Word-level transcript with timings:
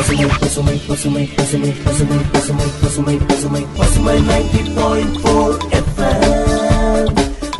பசுமை 0.00 0.26
பசுமை 0.40 0.80
பசுமை 0.86 1.28
பசுமை 1.36 1.72
பசுமை 1.84 2.16
பசுமை 2.32 2.66
பசுமை 2.82 3.16
பசுமை 3.28 3.66
பசுமை 3.76 4.16
நைன்டி 4.20 4.60
பாயிண்ட் 4.74 5.16
போர் 5.22 5.56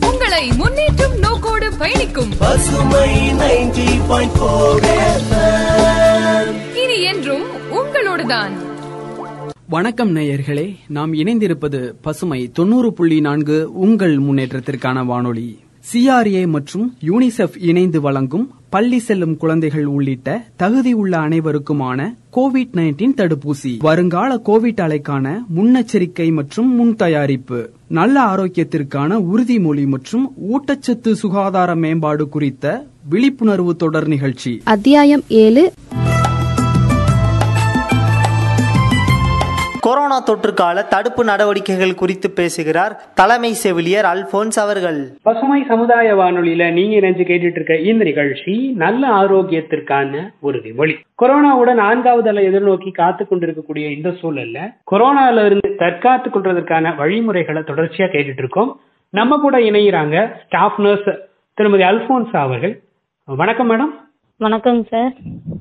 உங்களை 0.01 0.49
முன்னேற்றும் 0.49 1.19
நோக்கோடு 1.19 1.77
பயணிக்கும். 1.79 2.33
பசுமை 2.39 3.31
நைன்டி 3.31 4.01
பாயிண்ட் 4.09 4.39
போர் 4.39 4.83
இனி 6.75 7.03
என்றும் 7.03 7.43
உங்களோடுதான். 7.73 8.53
வணக்கம் 9.69 10.17
நேயர்களே 10.17 10.77
நாம் 10.89 11.13
இணைந்திருப்பது 11.13 11.93
பசுமை 12.03 12.51
தொண்ணூறு 12.53 12.93
புள்ளி 12.93 13.21
நான்கு 13.21 13.73
உங்கள் 13.73 14.19
முன்னேற்றத்திற்கான 14.19 15.05
வானொலி. 15.05 15.61
சிஆர்ஏ 15.85 16.47
மற்றும் 16.47 16.97
யூனிசெஃப் 17.03 17.57
இணைந்து 17.61 18.01
வழங்கும் 18.01 18.47
பள்ளி 18.71 18.99
செல்லும் 18.99 19.37
குழந்தைகள் 19.37 19.85
உள்ளிட்ட 19.85 20.29
தகுதியுள்ள 20.59 21.15
அனைவருக்குமான 21.27 22.01
கோவிட் 22.37 22.75
நைன்டீன் 22.75 23.15
தடுப்பூசி. 23.17 23.73
வருங்கால 23.79 24.37
கோவிட் 24.49 24.83
அலைக்கான 24.87 25.27
முன்னெச்சரிக்கை 25.57 26.33
மற்றும் 26.33 26.77
முன் 26.77 26.97
தயாரிப்பு 26.97 27.61
நல்ல 27.89 28.21
ஆரோக்கியத்திற்கான 28.25 29.19
உறுதிமொழி 29.33 29.87
மற்றும் 29.87 30.27
ஊட்டச்சத்து 30.53 31.13
சுகாதார 31.13 31.75
மேம்பாடு 31.75 32.29
குறித்த 32.29 32.65
விழிப்புணர்வு 33.09 33.77
தொடர் 33.77 34.09
நிகழ்ச்சி. 34.09 34.61
அத்தியாயம் 34.65 35.23
ஏழு 35.29 35.63
கொரோனா 39.91 40.23
தொற்றுக்கால 40.23 40.89
தடுப்பு 40.89 41.25
நடவடிக்கைகள் 41.25 41.95
குறித்து 41.95 42.31
பேசுகிறார் 42.31 42.93
தலைமை 43.15 43.53
செவிலியர் 43.53 44.05
அல்போன்ஸ் 44.05 44.59
அவர்கள். 44.59 45.01
பசுமை 45.23 45.65
சமுதாய 45.69 46.17
வானொலியில 46.17 46.73
நீங்க 46.73 46.97
இணைஞ்சு 46.97 47.23
கேட்டுட்டு 47.23 47.51
இருக்க 47.51 47.77
இந்த 47.77 48.05
நிகழ்ச்சி 48.05 48.73
நல்ல 48.77 49.09
ஆரோக்கியத்திற்கான 49.09 50.33
உறுதிமொழி 50.43 50.95
கொரோனாவோட 51.23 51.75
நான்காவது 51.75 52.29
அலை 52.29 52.49
எதிர்நோக்கி 52.49 52.93
காத்து 52.93 53.29
கொண்டிருக்கக்கூடிய 53.29 53.89
இந்த 53.89 54.09
சூழல்ல 54.09 54.59
கொரோனால 54.91 55.45
இருந்து 55.45 55.75
தற்காத்து 55.79 56.29
கொள்றதற்கான 56.31 56.97
வழிமுறைகளை 56.97 57.63
தொடர்ச்சியா 57.63 58.09
கேட்டுட்டு 58.09 58.39
இருக்கோம் 58.39 58.81
நம்ம 59.11 59.37
கூட 59.37 59.59
இணையிறாங்க 59.59 60.31
ஸ்டாஃப் 60.45 60.81
நர்ஸ் 60.81 61.19
திருமதி 61.55 61.83
அல்போன்ஸ் 61.83 62.37
அவர்கள். 62.37 62.83
வணக்கம் 63.25 63.71
மேடம். 63.71 64.09
வணக்கங்க 64.45 64.85
சார். 64.93 65.11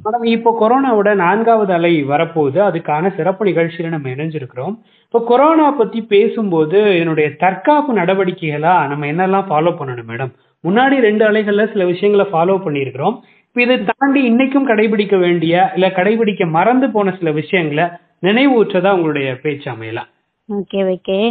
மேடம் 0.04 0.26
இப்போ 0.34 0.52
கொரோனாவோட 0.60 1.10
நான்காவது 1.22 1.72
அலை 1.78 1.92
வரப்போகுது. 2.12 2.60
அதுக்கான 2.68 3.10
சிறப்பு 3.18 3.44
நிகழ்ச்சியில 3.48 3.90
நம்ம 3.94 4.10
இணைஞ்சிருக்கிறோம். 4.14 4.76
இப்போ 5.06 5.20
கொரோனா 5.32 5.66
பத்தி 5.80 6.00
பேசும்போது 6.14 6.80
என்னுடைய 7.00 7.28
தற்காப்பு 7.44 7.98
நடவடிக்கைகளா 8.00 8.76
நம்ம 8.92 9.10
என்னெல்லாம் 9.12 9.48
ஃபாலோ 9.50 9.74
பண்ணணும் 9.80 10.10
மேடம்? 10.12 10.32
முன்னாடி 10.64 10.98
ரெண்டு 11.08 11.26
அலைகள்ல 11.30 11.66
சில 11.74 11.86
விஷயங்களை 11.92 12.28
ஃபாலோ 12.32 12.58
பண்ணியிருக்கிறோம். 12.66 13.18
இப்போ 13.48 13.62
இதை 13.66 13.78
தாண்டி 13.92 14.22
இன்னைக்கும் 14.32 14.70
கடைபிடிக்க 14.72 15.18
வேண்டிய 15.26 15.70
இல்ல 15.78 15.90
கடைபிடிக்க 16.00 16.52
மறந்து 16.58 16.90
போன 16.96 17.18
சில 17.20 17.32
விஷயங்களை 17.42 17.88
நினைவூற்றதா 18.28 18.92
உங்களுடைய 18.98 19.30
பேச்சு 19.46 19.70
அமையலாம். 19.76 20.12
ஓகே 20.50 20.82
ஓகே 20.96 21.22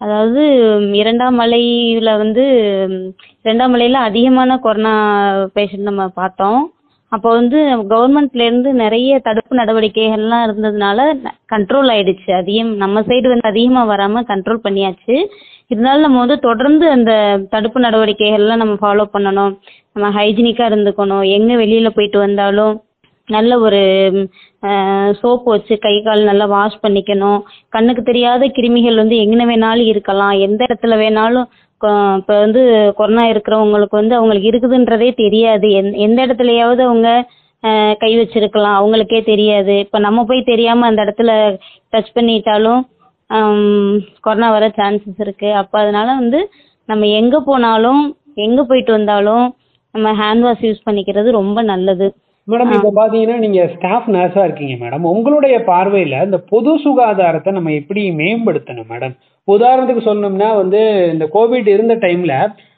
அதாவது 0.00 0.42
இரண்டாம் 0.98 1.38
அலையில 1.44 2.10
வந்து 2.20 2.44
இரண்டாம் 3.42 3.74
அலையில 3.76 3.98
அதிகமான 4.08 4.56
கொரோனா 4.66 4.92
பேஷண்ட் 5.56 5.88
நம்ம 5.88 6.04
பார்த்தோம். 6.20 6.60
அப்போ 7.12 7.28
வந்து 7.38 7.58
கவர்மெண்ட்ல 7.92 8.44
இருந்து 8.48 8.70
நிறைய 8.82 9.12
தடுப்பு 9.26 9.54
நடவடிக்கைகள்லாம் 9.60 10.44
இருந்ததுனால 10.46 10.98
கண்ட்ரோல் 11.52 11.88
ஆயிடுச்சு. 11.94 12.30
அதிகம் 12.40 12.70
நம்ம 12.82 13.00
சைடு 13.08 13.26
வந்து 13.32 13.50
அதிகமா 13.52 13.82
வராம 13.92 14.22
கண்ட்ரோல் 14.32 14.64
பண்ணியாச்சு. 14.66 15.16
இருந்தாலும் 15.72 16.06
நம்ம 16.06 16.20
வந்து 16.24 16.36
தொடர்ந்து 16.46 16.86
அந்த 16.96 17.12
தடுப்பு 17.54 17.80
நடவடிக்கைகள்லாம் 17.86 18.62
நம்ம 18.62 18.76
ஃபாலோ 18.82 19.06
பண்ணணும். 19.14 19.52
நம்ம 19.94 20.08
ஹைஜீனிக்கா 20.18 20.64
இருந்துக்கணும். 20.70 21.24
எங்க 21.36 21.52
வெளியில 21.64 21.90
போயிட்டு 21.96 22.18
வந்தாலும் 22.26 22.74
நல்ல 23.28 23.52
ஒரு 23.66 23.80
சோப்பு 25.20 25.48
வச்சு 25.54 25.74
கை 25.84 25.92
கால் 26.06 26.22
நல்லா 26.28 26.46
வாஷ் 26.54 26.82
பண்ணிக்கணும். 26.84 27.40
கண்ணுக்கு 27.74 28.02
தெரியாத 28.08 28.46
கிருமிகள் 28.56 29.00
வந்து 29.02 29.16
எங்கே 29.24 29.44
வேணாலும் 29.50 29.90
இருக்கலாம். 29.92 30.34
எந்த 30.46 30.60
இடத்துல 30.68 30.96
வேணாலும் 31.02 31.46
இப்போ 31.80 32.34
வந்து 32.44 32.62
கொரோனா 32.96 33.22
இருக்கிறவங்களுக்கு 33.32 33.96
வந்து 34.00 34.14
அவங்களுக்கு 34.16 34.48
இருக்குதுன்றதே 34.50 35.08
தெரியாது. 35.20 35.66
எந் 35.80 35.88
எந்த 36.06 36.18
இடத்துலையாவது 36.26 36.82
அவங்க 36.88 37.08
கை 38.02 38.10
வச்சிருக்கலாம். 38.18 38.76
அவங்களுக்கே 38.80 39.20
தெரியாது. 39.30 39.74
இப்போ 39.84 39.98
நம்ம 40.06 40.24
போய் 40.30 40.40
தெரியாமல் 40.50 40.88
அந்த 40.90 41.00
இடத்துல 41.06 41.30
டச் 41.92 42.12
பண்ணிட்டாலும் 42.16 42.82
கொரோனா 44.26 44.48
வர 44.56 44.66
சான்சஸ் 44.78 45.22
இருக்குது 45.26 45.56
அப்போ 45.60 45.76
அதனால 45.84 46.08
வந்து 46.20 46.40
நம்ம 46.88 47.06
எங்கே 47.20 47.40
போனாலும் 47.48 48.02
எங்கே 48.46 48.62
போயிட்டு 48.70 48.92
வந்தாலும் 48.98 49.46
நம்ம 49.94 50.12
ஹேண்ட் 50.22 50.44
வாஷ் 50.46 50.66
யூஸ் 50.68 50.86
பண்ணிக்கிறது 50.88 51.30
ரொம்ப 51.40 51.62
நல்லது. 51.72 52.08
மேடம் 52.48 52.72
இப்ப 52.76 52.92
பாத்தீங்கன்னா 52.98 53.36
நீங்க 53.38 53.60
ஸ்டாஃப் 53.74 54.08
நர்ஸா 54.10 54.44
இருக்கீங்க 54.44 54.76
மேடம் 54.84 55.10
உங்களுடைய 55.14 55.56
பார்வையில 55.66 56.24
இந்த 56.24 56.38
பொது 56.52 56.72
சுகாதாரத்தை 56.84 57.50
நம்ம 57.52 57.72
எப்படி 57.72 58.02
மேம்படுத்தணும் 58.20 58.90
மேடம் 58.90 59.14
உதாரணத்துக்கு 59.48 60.02
சொல்லணும்னா 60.08 60.48
வந்து 60.56 60.80
இந்த 61.12 61.26
கோவிட் 61.34 61.68
இருந்த 61.68 61.94
டைம்ல 61.94 62.34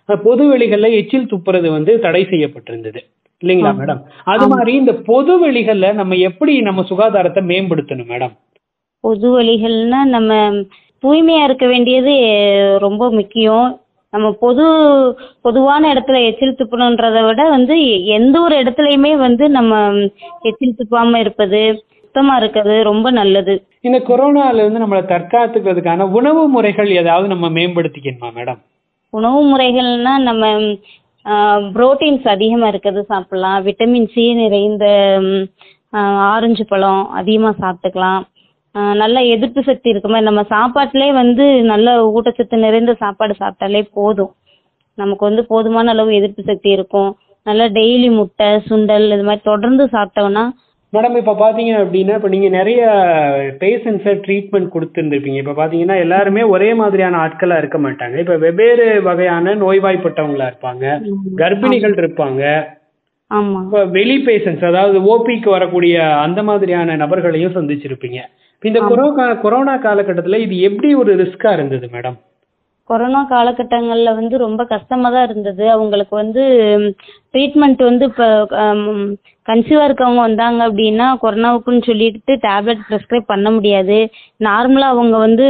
பொது 0.08 0.44
வெளிகள்ல 0.52 0.88
எச்சில் 1.00 1.30
துப்புறது 1.32 1.68
வந்து 1.70 1.92
தடை 2.00 2.22
செய்யப்பட்டிருந்தது. 2.24 3.00
இல்லைங்களா 3.42 3.72
மேடம் 3.78 4.00
அது 4.24 4.46
மாதிரி 4.48 4.72
இந்த 4.80 4.92
பொது 5.08 5.32
வெளிகள்ல 5.44 5.86
நம்ம 5.92 6.16
எப்படி 6.28 6.52
நம்ம 6.60 6.84
சுகாதாரத்தை 6.90 7.42
மேம்படுத்தணும் 7.42 8.10
மேடம் 8.12 8.34
பொது 9.04 9.28
வழிகள்னா 9.36 10.00
நம்ம 10.06 10.32
தூய்மையா 11.02 11.44
இருக்க 11.44 11.66
வேண்டியது 11.66 12.12
ரொம்ப 12.78 13.04
முக்கியம். 13.10 13.68
நம்ம 14.12 14.28
பொது 14.40 14.64
பொதுவான 15.40 15.82
இடத்துல 15.94 16.18
எச்சில் 16.28 16.58
துப்பணுன்றதை 16.58 17.22
விட 17.26 17.42
வந்து 17.48 17.76
எந்த 18.16 18.36
ஒரு 18.40 18.54
இடத்துலயுமே 18.62 19.12
வந்து 19.16 19.44
நம்ம 19.48 19.74
எச்சில் 20.40 20.78
துப்பாம 20.80 21.20
இருப்பது 21.24 21.60
சுத்தமா 22.00 22.34
இருக்கிறது 22.36 22.76
ரொம்ப 22.90 23.10
நல்லது. 23.10 23.54
இந்த 23.80 23.98
கொரோனால 24.08 24.60
இருந்து 24.62 24.82
நம்மளை 24.82 25.02
தற்காத்துக்கிறதுக்கான 25.12 26.08
உணவு 26.18 26.42
முறைகள் 26.48 26.90
ஏதாவது 27.00 27.28
நம்ம 27.28 27.48
மேம்படுத்திக்கணுமா 27.48 28.28
மேடம்? 28.38 28.60
உணவு 29.12 29.40
முறைகள்னா 29.52 30.14
நம்ம 30.28 30.50
புரோட்டீன்ஸ் 31.74 32.28
அதிகமா 32.28 32.68
இருக்கிறது 32.72 33.02
சாப்பிடலாம். 33.04 33.58
விட்டமின் 33.66 34.08
சி 34.14 34.24
நிறைந்த 34.34 34.86
ஆரஞ்சு 36.32 36.64
பழம் 36.64 37.02
அதிகமா 37.20 37.50
சாப்பிட்டுக்கலாம். 37.62 38.22
நல்ல 39.00 39.16
எதிர்ப்பு 39.34 39.62
சக்தி 39.69 39.88
இருக்க. 39.91 40.09
மாதிரி 40.12 40.28
நம்ம 40.28 40.43
சாப்பாட்டிலே 40.55 41.09
வந்து 41.21 41.47
நல்ல 41.72 41.97
ஊட்டச்சத்து 42.16 42.65
நிறைந்த 42.66 42.93
சாப்பாடு 43.03 43.34
சாப்பிட்டாலே 43.43 43.83
போதும். 43.99 44.33
நமக்கு 44.99 45.25
வந்து 45.28 45.43
போதுமான 45.53 45.93
அளவு 45.94 46.10
எதிர்ப்பு 46.19 46.43
சக்தி 46.50 46.71
இருக்கும். 46.77 47.10
நல்லா 47.49 47.66
டெய்லி 47.78 48.10
முட்டை 48.19 48.49
சுண்டல் 48.69 49.06
இது 49.15 49.25
மாதிரி 49.28 49.49
தொடர்ந்து 49.50 49.84
சாப்பிட்டோம்னா 49.97 50.44
மேடம் 50.93 51.15
இப்ப 51.21 51.34
பாத்தீங்க 51.43 51.72
அப்படின்னா 51.83 52.15
இப்ப 52.19 52.31
நீங்க 52.33 52.49
நிறைய 52.56 52.81
பேஷண்ட்ஸை 53.60 54.12
ட்ரீட்மெண்ட் 54.25 54.69
கொடுத்துருந்துருப்பீங்க. 54.75 55.39
இப்ப 55.43 55.54
பாத்தீங்கன்னா 55.60 55.97
எல்லாருமே 56.04 56.43
ஒரே 56.54 56.69
மாதிரியான 56.81 57.19
ஆட்களா 57.27 57.56
இருக்க 57.62 57.78
மாட்டாங்க. 57.78 58.16
இப்ப 58.25 58.34
வெவ்வேறு 58.44 58.87
வகையான 59.06 59.54
நோய்வாய்ப்பட்டவங்களா 59.62 60.49
இருப்பாங்க. 60.50 60.84
கர்ப்பிணிகள் 61.41 61.97
இருப்பாங்க. 62.03 62.43
வெளி 63.97 64.16
பேஷண்ட்ஸ் 64.27 64.69
அதாவது 64.71 64.99
ஓபிக்கு 65.12 65.49
வரக்கூடிய 65.56 65.97
அந்த 66.27 66.43
மாதிரியான 66.49 66.97
நபர்களையும் 67.04 67.56
சந்திச்சிருப்பீங்க. 67.56 68.21
இந்த 68.68 68.80
கொரோனா 68.90 69.24
கொரோனா 69.44 69.74
காலகட்டத்துல 69.86 70.38
இது 70.44 70.54
எப்படி 70.68 70.88
ஒரு 71.02 71.12
ரிஸ்கா 71.22 71.50
இருந்தது 71.56 71.86
மேடம் 71.94 72.18
கொரோனா 72.90 73.20
காலகட்டங்கள்ல 73.30 74.10
வந்து 74.18 74.36
ரொம்ப 74.44 74.62
கஷ்டமா 74.72 75.08
தான் 75.14 75.26
இருந்தது. 75.28 75.64
அவங்களுக்கு 75.74 76.14
வந்து 76.20 76.42
ட்ரீட்மெண்ட் 77.34 77.82
வந்து 77.88 78.04
இப்போ 78.10 78.26
கன்சீவா 79.46 79.84
இருக்கவங்க 79.88 80.22
வந்தாங்க 80.26 80.60
அப்படின்னா 80.68 81.06
கொரோனாவுக்குன்னு 81.22 81.86
சொல்லிட்டு 81.88 82.34
டேப்லெட் 82.46 82.82
ப்ரிஸ்கிரைப் 82.88 83.30
பண்ண 83.32 83.50
முடியாது. 83.50 83.98
நார்மலா 84.46 84.88
அவங்க 84.94 85.16
வந்து 85.26 85.46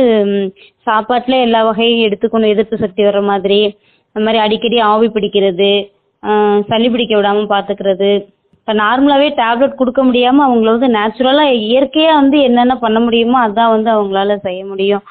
சாப்பாட்டுல 0.87 1.39
எல்லா 1.47 1.63
வகையும் 1.71 2.05
எடுத்துக்கணும் 2.07 2.53
எதிர்ப்பு 2.55 2.83
சக்தி 2.85 3.03
வர்ற 3.09 3.23
மாதிரி. 3.33 3.61
அந்த 4.17 4.25
மாதிரி 4.27 4.41
அடிக்கடி 4.45 4.79
ஆவி 4.93 5.09
பிடிக்கிறது 5.17 5.73
சளி 6.71 6.89
பிடிக்க 6.95 7.13
விடாம 7.17 7.47
பாத்துக்கிறது 7.55 8.11
இப்போ 8.63 8.73
நார்மலாவே 8.81 9.29
டேப்லெட் 9.39 9.79
கொடுக்க 9.79 10.01
முடியாம 10.09 10.43
அவங்கள 10.47 10.73
வந்து 10.75 10.89
நேச்சுரலா 10.97 11.45
இயற்கையா 11.63 12.11
வந்து 12.19 12.37
என்னென்ன 12.49 12.75
பண்ண 12.83 12.99
முடியுமோ 13.07 13.39
அதான் 13.47 13.73
வந்து 13.75 13.91
அவங்களால 13.95 14.37
செய்ய 14.45 14.61
முடியும். 14.65 15.03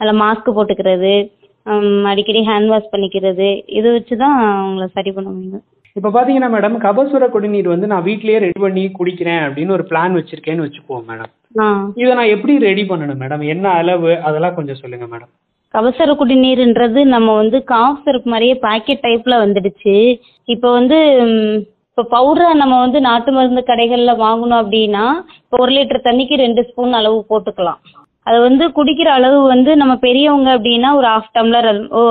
அதில் 0.00 0.20
மாஸ்க் 0.20 0.54
போட்டுக்கிறது 0.56 1.14
அடிக்கடி 2.10 2.40
ஹேண்ட் 2.48 2.70
வாஷ் 2.72 2.92
பண்ணிக்கிறது 2.92 3.48
இது 3.78 3.88
வச்சு 3.96 4.14
தான் 4.22 4.36
அவங்கள 4.52 4.86
சரி 4.94 5.10
பண்ண 5.16 5.28
முடியும் 5.32 5.64
இப்ப 5.96 6.12
பாத்தீங்கன்னா 6.14 6.50
மேடம் 6.54 6.76
கபசுர 6.84 7.26
குடிநீர் 7.34 7.72
வந்து 7.72 7.90
நான் 7.92 8.06
வீட்லயே 8.08 8.42
ரெடி 8.44 8.60
பண்ணி 8.64 8.84
குடிக்கிறேன் 8.98 9.42
அப்படின்னு 9.46 9.76
ஒரு 9.78 9.86
பிளான் 9.90 10.16
வச்சிருக்கேன்னு 10.18 10.66
வச்சுக்குவோம் 10.66 11.08
மேடம் 11.10 11.32
இதை 12.00 12.12
நான் 12.20 12.32
எப்படி 12.36 12.54
ரெடி 12.68 12.84
பண்ணணும் 12.90 13.20
மேடம் 13.22 13.42
என்ன 13.54 13.66
அளவு? 13.80 14.12
அதெல்லாம் 14.28 14.56
கொஞ்சம் 14.58 14.80
சொல்லுங்க 14.82 15.08
மேடம் 15.12 15.30
கபசர 15.74 16.14
குடிநீர்ன்றது 16.20 17.00
நம்ம 17.14 17.34
வந்து 17.40 17.58
காஃப் 17.72 18.00
சிரப் 18.06 18.30
மாதிரியே 18.32 18.54
பாக்கெட் 18.64 19.04
டைப்ல 19.04 19.34
வந்துடுச்சு. 19.44 19.96
இப்போ 20.48 20.68
வந்து 20.78 20.98
இப்போ 22.00 22.12
பவுடரை 22.18 22.52
நம்ம 22.60 22.74
வந்து 22.82 22.98
நாட்டு 23.06 23.30
மருந்து 23.36 23.62
கடைகள்ல 23.70 24.12
வாங்கணும் 24.22 24.60
அப்படின்னா 24.60 25.02
இப்போ 25.40 25.56
ஒரு 25.64 25.72
லிட்டர் 25.76 25.98
தண்ணிக்கு 26.06 26.34
ரெண்டு 26.42 26.60
ஸ்பூன் 26.68 26.96
அளவு 26.98 27.16
போட்டுக்கலாம். 27.30 27.80
அது 28.28 28.38
வந்து 28.44 28.64
குடிக்கிற 28.76 29.08
அளவு 29.16 29.38
வந்து 29.52 29.70
நம்ம 29.80 29.94
பெரியவங்க 30.04 30.48
அப்படின்னா 30.56 30.90
ஒரு 30.98 31.06
ஹாஃப் 31.12 31.28
டம்ளர் 31.36 31.68
அது 31.72 31.82
ஓ 31.98 32.02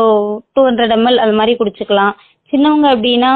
டூ 0.53 0.63
ஹண்ட்ரட் 0.67 0.93
எம்எல் 0.97 1.17
அது 1.23 1.33
மாதிரி 1.39 1.53
குடிச்சுக்கலாம். 1.61 2.13
சின்னவங்க 2.51 2.87
அப்படின்னா 2.95 3.31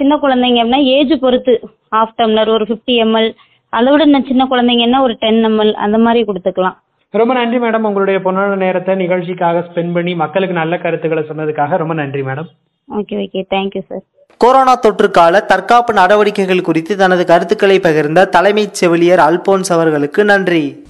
சின்ன 0.00 0.18
குழந்தைங்க 0.24 0.60
அப்படின்னா 0.62 0.82
ஏஜ் 0.96 1.14
பொறுத்து 1.24 1.54
ஹாஃப் 1.96 2.14
டம்ளர் 2.20 2.50
ஒரு 2.56 2.66
ஃபிஃப்டி 2.70 2.96
எம்எல் 3.06 3.30
அதை 3.72 3.88
விட 3.94 4.04
இன்னும் 4.08 4.28
சின்ன 4.32 4.46
குழந்தைங்கன்னா 4.52 5.00
ஒரு 5.06 5.16
டென் 5.24 5.42
எம்எல் 5.50 5.72
அந்த 5.86 6.00
மாதிரி 6.06 6.22
கொடுத்துக்கலாம். 6.30 6.76
ரொம்ப 7.14 7.34
நன்றி 7.40 7.60
மேடம் 7.64 7.86
உங்களுடைய 7.90 8.20
பொன்னான 8.26 8.58
நேரத்தை 8.66 8.96
நிகழ்ச்சிக்காக 9.04 9.62
ஸ்பெண்ட் 9.70 9.96
பண்ணி 9.98 10.14
மக்களுக்கு 10.24 10.60
நல்ல 10.62 10.76
கருத்துக்களை 10.84 11.24
சொன்னதுக்காக 11.30 11.78
ரொம்ப 11.84 11.96
நன்றி 12.02 12.24
madam. 12.28 12.50
Okay 12.88 13.16
okay 13.24 13.42
thank you 13.56 13.84
sir 13.90 14.04
corona 14.36 14.74
தொற்று 14.74 15.10
கால 15.10 15.40
தற்காப்பு 15.40 15.92
நடவடிக்கைகள் 15.92 16.60
குறித்து 16.60 16.96
தனது 16.96 17.26
கருத்துக்களை 17.26 17.78
பகிர்ந்த 17.78 18.28
தலைமைச் 18.28 18.74
செவிலியர் 18.74 19.18
அல்போன்ஸ் 19.18 19.72
அவர்களுக்கு 19.72 20.24
நன்றி. 20.24 20.82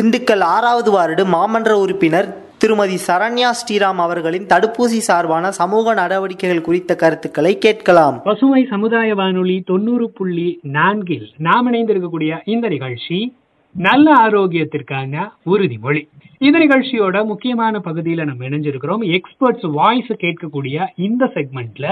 திண்டுக்கல் 0.00 0.40
ஆறாவது 0.40 0.90
வார்டு 0.90 1.24
மாமன்ற 1.24 1.70
உறுப்பினர் 1.70 2.36
திருமதி 2.58 2.98
சரண்யா 3.06 3.50
ஸ்ரீராம் 3.60 4.02
அவர்களின் 4.06 4.46
தடுப்பூசி 4.46 4.98
சார்பான 5.08 5.50
சமூக 5.50 5.94
நடவடிக்கைகள் 5.94 6.60
குறித்த 6.60 6.96
கருத்துக்களை 6.96 7.58
கேட்கலாம். 7.58 8.22
பசுமை 8.22 8.66
சமுதாய 8.70 9.14
வானொலி 9.14 9.62
தொண்ணூறு 9.66 10.10
புள்ளி 10.10 10.60
நான்கில் 10.62 11.32
நாம் 11.38 11.72
இணைந்திருக்கக்கூடிய 11.72 12.38
இந்த 12.44 12.68
நிகழ்ச்சி 12.68 13.36
நல்ல 13.70 14.12
ஆரோக்கியத்திற்கான 14.12 15.28
உறுதிமொழி. 15.46 16.08
இந்த 16.40 16.56
நிகழ்ச்சியோட 16.58 17.24
முக்கியமான 17.24 17.78
பகுதியில 17.78 18.24
நம்ம 18.24 18.44
இணைஞ்சிருக்கிறோம். 18.48 19.02
எக்ஸ்பர்ட்ஸ் 19.16 19.66
வாய்ஸ் 19.76 20.10
கேட்கக்கூடிய 20.24 20.76
இந்த 20.96 21.24
செக்மெண்ட்ல 21.34 21.86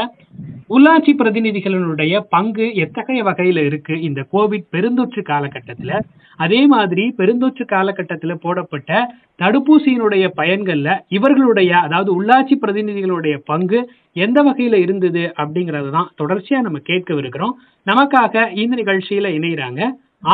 உள்ளாட்சி 0.71 1.13
பிரதிநிதிகளினுடைய 1.21 2.21
பங்கு 2.29 2.75
எத்தகைய 2.75 3.25
வகையில 3.25 3.65
இருக்கு? 3.65 3.95
இந்த 4.01 4.21
கோவிட் 4.33 4.67
பெருந்தொற்று 4.73 5.23
காலகட்டத்துல 5.23 5.93
அதே 6.39 6.67
மாதிரி 6.67 7.15
பெருந்தொற்று 7.19 7.65
காலகட்டத்துல 7.65 8.35
போடப்பட்ட 8.35 8.93
தடுப்பூசியினுடைய 9.39 10.25
பயன்கள்ல 10.37 10.89
இவர்களுடைய 11.09 11.73
அதாவது 11.79 12.11
உள்ளாட்சி 12.19 12.57
பிரதிநிதிகளுடைய 12.63 13.37
பங்கு 13.45 13.81
எந்த 14.17 14.43
வகையில 14.43 14.79
இருந்தது 14.79 15.35
அப்படிங்கறது 15.37 15.91
தான் 15.91 16.11
தொடர்ச்சியா 16.21 16.61
நம்ம 16.61 16.81
கேட்கவிருக்கிறோம். 16.91 17.55
நமக்காக 17.87 18.35
இந்த 18.63 18.75
நிகழ்ச்சியில 18.83 19.31
இணைகிறாங்க 19.39 19.81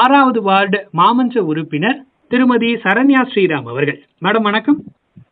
ஆறாவது 0.00 0.42
வார்டு 0.42 0.78
மாமன்ற 0.96 1.38
உறுப்பினர் 1.50 1.98
திருமதி 2.32 2.74
சரண்யா 2.74 3.20
ஸ்ரீராம் 3.32 3.68
அவர்கள். 3.68 3.98
மேடம் 4.24 4.42
வணக்கம். 4.42 4.82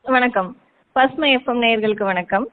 வணக்கம். 0.03 0.57
பஸ்மை 0.95 1.29
எஃப்எம் 1.37 1.61
நேயர்களுக்கு 1.65 2.05
வணக்கம். 2.05 2.49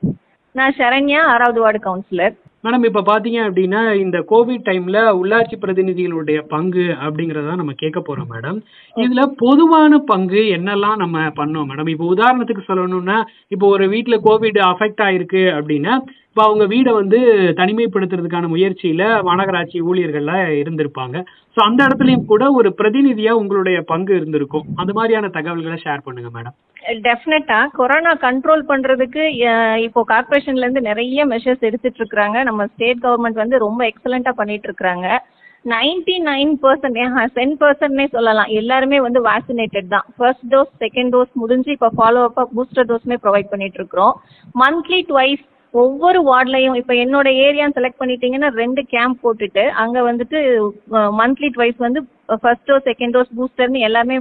நான் 0.52 0.74
சரண்யா 0.78 1.22
ஆறாவது 1.22 1.60
வார்டு 1.60 1.80
கவுன்சிலர். 1.86 2.34
மேடம் 2.64 2.86
இப்ப 2.86 3.02
பாத்தீங்க 3.02 3.40
அப்படின்னா 3.48 3.94
இந்த 3.94 4.20
கோவிட் 4.30 4.68
டைம்ல 4.70 4.98
உள்ளாட்சி 5.22 5.56
பிரதிநிதிகளுடைய 5.62 6.42
பங்கு 6.42 6.86
அப்படிங்கறத 7.06 7.56
நம்ம 7.56 7.74
கேட்க 7.76 8.00
போறோம் 8.00 8.32
மேடம். 8.34 8.60
இதுல 8.96 9.26
பொதுவான 9.38 9.98
பங்கு 9.98 10.44
என்னெல்லாம் 10.58 10.96
நம்ம 10.96 11.20
பண்ணோம் 11.20 11.68
மேடம்? 11.72 11.90
இப்போ 11.90 12.14
உதாரணத்துக்கு 12.16 12.64
சொல்லணும்னா 12.68 13.24
இப்போ 13.48 13.68
ஒரு 13.68 13.88
வீட்ல 13.90 14.16
கோவிட் 14.26 14.62
அஃபெக்ட் 14.72 15.04
ஆயிருக்கு 15.08 15.44
அப்படின்னா 15.60 15.96
இப்போ 16.36 16.48
அவங்க 16.48 16.66
வீடை 16.72 16.92
வந்து 16.98 17.20
தனிமைப்படுத்துறதுக்கான 17.60 18.48
முயற்சியில 18.54 19.04
மாநகராட்சி 19.28 19.78
ஊழியர்கள்லாம் 19.90 20.42
இருந்திருப்பாங்க. 20.62 21.18
ஸோ 21.54 21.60
அந்த 21.68 21.80
இடத்துலயும் 21.88 22.26
கூட 22.32 22.44
ஒரு 22.60 22.70
பிரதிநிதியா 22.80 23.34
உங்களுடைய 23.42 23.78
பங்கு 23.92 24.12
இருந்திருக்கும். 24.18 24.66
அந்த 24.82 24.94
மாதிரியான 24.98 25.30
தகவல்களை 25.38 25.78
ஷேர் 25.84 26.04
பண்ணுங்க 26.08 26.32
மேடம் 26.34 26.56
டெஃபினட்டா 27.08 27.60
கொரோனா 27.80 28.14
கண்ட்ரோல் 28.26 28.66
பண்றதுக்கு 28.72 29.24
இப்போ 29.86 30.04
கார்பரேஷன்ல 30.12 30.66
இருந்து 30.66 30.84
நிறைய 30.90 31.28
மெஷர்ஸ் 31.34 31.66
எடுத்துட்டு 31.70 32.04
இருக்காங்க 32.04 32.44
நம்ம 32.50 32.68
ஸ்டேட் 32.74 33.02
கவர்மெண்ட் 33.08 33.42
வந்து 33.44 33.64
ரொம்ப 33.66 33.82
எக்ஸலண்டா 33.92 34.36
பண்ணிட்டு 34.42 34.70
இருக்காங்க 34.72 35.08
நைன்டி 35.76 36.20
நைன் 36.30 36.54
பர்சன்ட் 36.66 37.02
டென் 37.40 37.58
பர்சன்ட்னே 37.64 38.10
சொல்லலாம். 38.18 38.54
எல்லாருமே 38.62 38.98
வந்து 39.08 39.22
வேக்சினேட்டட் 39.32 39.92
தான். 39.98 40.08
ஃபர்ஸ்ட் 40.20 40.48
டோஸ் 40.54 40.78
செகண்ட் 40.86 41.14
டோஸ் 41.16 41.34
முடிஞ்சு 41.44 41.72
இப்போ 41.80 41.92
ஃபாலோ 41.98 42.28
அப்பா 42.30 42.46
பூஸ்டர் 42.56 42.92
டோஸ்மே 42.94 43.24
ப்ரொவைட் 43.26 43.52
பண்ணிட்டு 43.56 43.80
இருக்கிறோம் 43.84 44.16
மந்த்லி 44.64 45.02
டுவைஸ் 45.12 45.44
ஒவ்வொரு 45.81 46.19
வார்ட்லயும் 46.30 46.77
இப்போ 46.80 46.94
என்னோட 47.04 47.27
ஏரியான்னு 47.45 47.77
செலக்ட் 47.77 48.01
பண்ணிட்டீங்கன்னா 48.01 48.50
ரெண்டு 48.62 48.81
கேம்ப் 48.94 49.22
போட்டுட்டு 49.24 49.63
அங்க 49.83 49.98
வந்துட்டு 50.10 50.38
மந்த்லி 51.19 51.50
ட்வைஸ் 51.56 51.77
வந்து 51.86 52.01
ஃபர்ஸ்ட் 52.44 52.68
டோஸ் 52.69 52.88
செகண்ட் 52.89 53.16
டோஸ் 53.16 53.33
பூஸ்டர்னு 53.38 53.81
எல்லாமே 53.88 54.16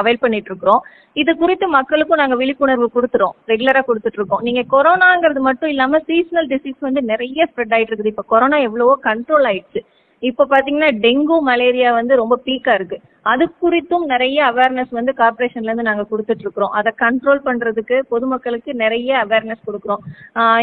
அவைல் 0.00 0.22
பண்ணிட்டு 0.24 0.50
இருக்கிறோம் 0.52 0.82
இது 1.22 1.32
குறித்து 1.42 1.66
மக்களுக்கும் 1.76 2.20
நாங்க 2.22 2.36
விழிப்புணர்வு 2.40 2.86
கொடுத்துறோம். 2.96 3.34
ரெகுலரா 3.52 3.82
கொடுத்துட்டு 3.88 4.18
இருக்கோம் 4.20 4.44
நீங்க 4.46 4.62
கொரோனாங்கிறது 4.74 5.42
மட்டும் 5.48 5.72
இல்லாம 5.74 6.00
சீசனல் 6.08 6.50
டிசீஸ் 6.52 6.78
வந்து 6.88 7.02
நிறைய 7.12 7.46
ஸ்ப்ரெட் 7.50 7.74
ஆயிட்டு 7.76 7.92
இருக்குது 7.92 8.12
இப்போ 8.14 8.26
கொரோனா 8.34 8.58
எவ்வளவோ 8.68 8.94
கண்ட்ரோல் 9.08 9.48
ஆயிடுச்சு. 9.50 9.82
இப்போ 10.22 10.44
பாத்தீங்கன்னா 10.52 10.90
டெங்கு 11.06 11.36
மலேரியா 11.50 11.90
வந்து 12.00 12.14
ரொம்ப 12.22 12.34
பீக்கா 12.46 12.74
இருக்கு. 12.78 12.98
அது 13.32 13.44
குறித்தும் 13.62 14.04
நிறைய 14.12 14.38
அவேர்னஸ் 14.50 14.92
வந்து 14.98 15.12
கார்பரேஷன்ல 15.20 15.70
இருந்து 15.70 15.86
நாங்க 15.88 16.04
கொடுத்துட்டு 16.10 16.44
இருக்கிறோம். 16.44 16.72
அதை 16.78 16.90
கண்ட்ரோல் 17.02 17.40
பண்றதுக்கு 17.46 17.96
பொதுமக்களுக்கு 18.12 18.70
நிறைய 18.82 19.10
அவேர்னஸ் 19.24 19.62
கொடுக்குறோம். 19.68 20.02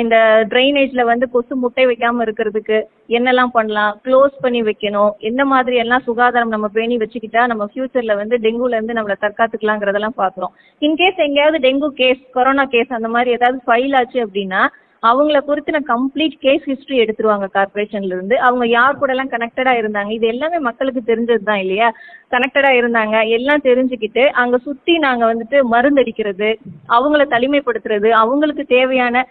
இந்த 0.03 0.17
ட்ரைனேஜ்ல 0.51 1.03
வந்து 1.11 1.27
கொசு 1.35 1.55
முட்டை 1.63 1.85
வைக்காம 1.91 2.25
இருக்கிறதுக்கு 2.27 2.77
என்னெல்லாம் 3.17 3.53
பண்ணலாம்? 3.57 3.95
க்ளோஸ் 4.05 4.35
பண்ணி 4.43 4.61
வைக்கணும். 4.69 5.11
எந்த 5.29 5.45
மாதிரி 5.53 5.77
எல்லாம் 5.83 6.05
சுகாதாரம் 6.09 6.53
நம்ம 6.55 6.69
பேணி 6.77 6.97
வச்சுக்கிட்டா 7.03 7.43
நம்ம 7.53 7.65
ஃபியூச்சர்ல 7.71 8.15
வந்து 8.21 8.37
டெங்குல 8.45 8.77
இருந்து 8.77 8.97
நம்மள 8.99 9.17
தற்காத்துக்கலாங்கிறதெல்லாம் 9.25 10.19
பாக்குறோம் 10.21 10.53
இன்கேஸ் 10.81 11.25
எங்கேயாவது 11.27 11.59
டெங்கு 11.67 11.89
கேஸ் 12.01 12.23
கொரோனா 12.37 12.65
கேஸ் 12.75 12.97
அந்த 12.99 13.11
மாதிரி 13.15 13.35
ஏதாவது 13.39 13.59
ஃபைல் 13.67 13.97
ஆச்சு 14.01 14.19
அப்படின்னா 14.27 14.61
அவங்கள 15.03 15.37
குறித்து 15.41 15.73
நான் 15.75 15.87
கம்ப்ளீட் 15.91 16.35
கேஸ் 16.43 16.65
ஹிஸ்டரி 16.71 16.97
எடுத்துருவாங்க 17.03 17.47
கார்பரேஷன்ல 17.55 18.13
இருந்து. 18.15 18.35
அவங்க 18.47 18.65
யார் 18.71 18.99
கூட 18.99 19.11
எல்லாம் 19.13 19.31
கனெக்டடா 19.33 19.73
இருந்தாங்க. 19.79 20.11
இது 20.17 20.25
எல்லாமே 20.33 20.57
மக்களுக்கு 20.67 21.01
தெரிஞ்சது 21.07 21.43
தான் 21.43 21.61
இல்லையா 21.63 21.87
கனெக்டடா 22.31 22.71
இருந்தாங்க. 22.79 23.15
எல்லாம் 23.37 23.65
தெரிஞ்சுக்கிட்டு 23.69 24.25
அங்க 24.43 24.57
சுத்தி 24.67 24.95
நாங்க 25.05 25.23
வந்துட்டு 25.31 25.59
மருந்தடிக்கிறது 25.73 26.49
அவங்கள 26.97 27.25
தனிமைப்படுத்துறது 27.33 28.11
அவங்களுக்கு 28.21 28.65
தேவையான 28.75 29.25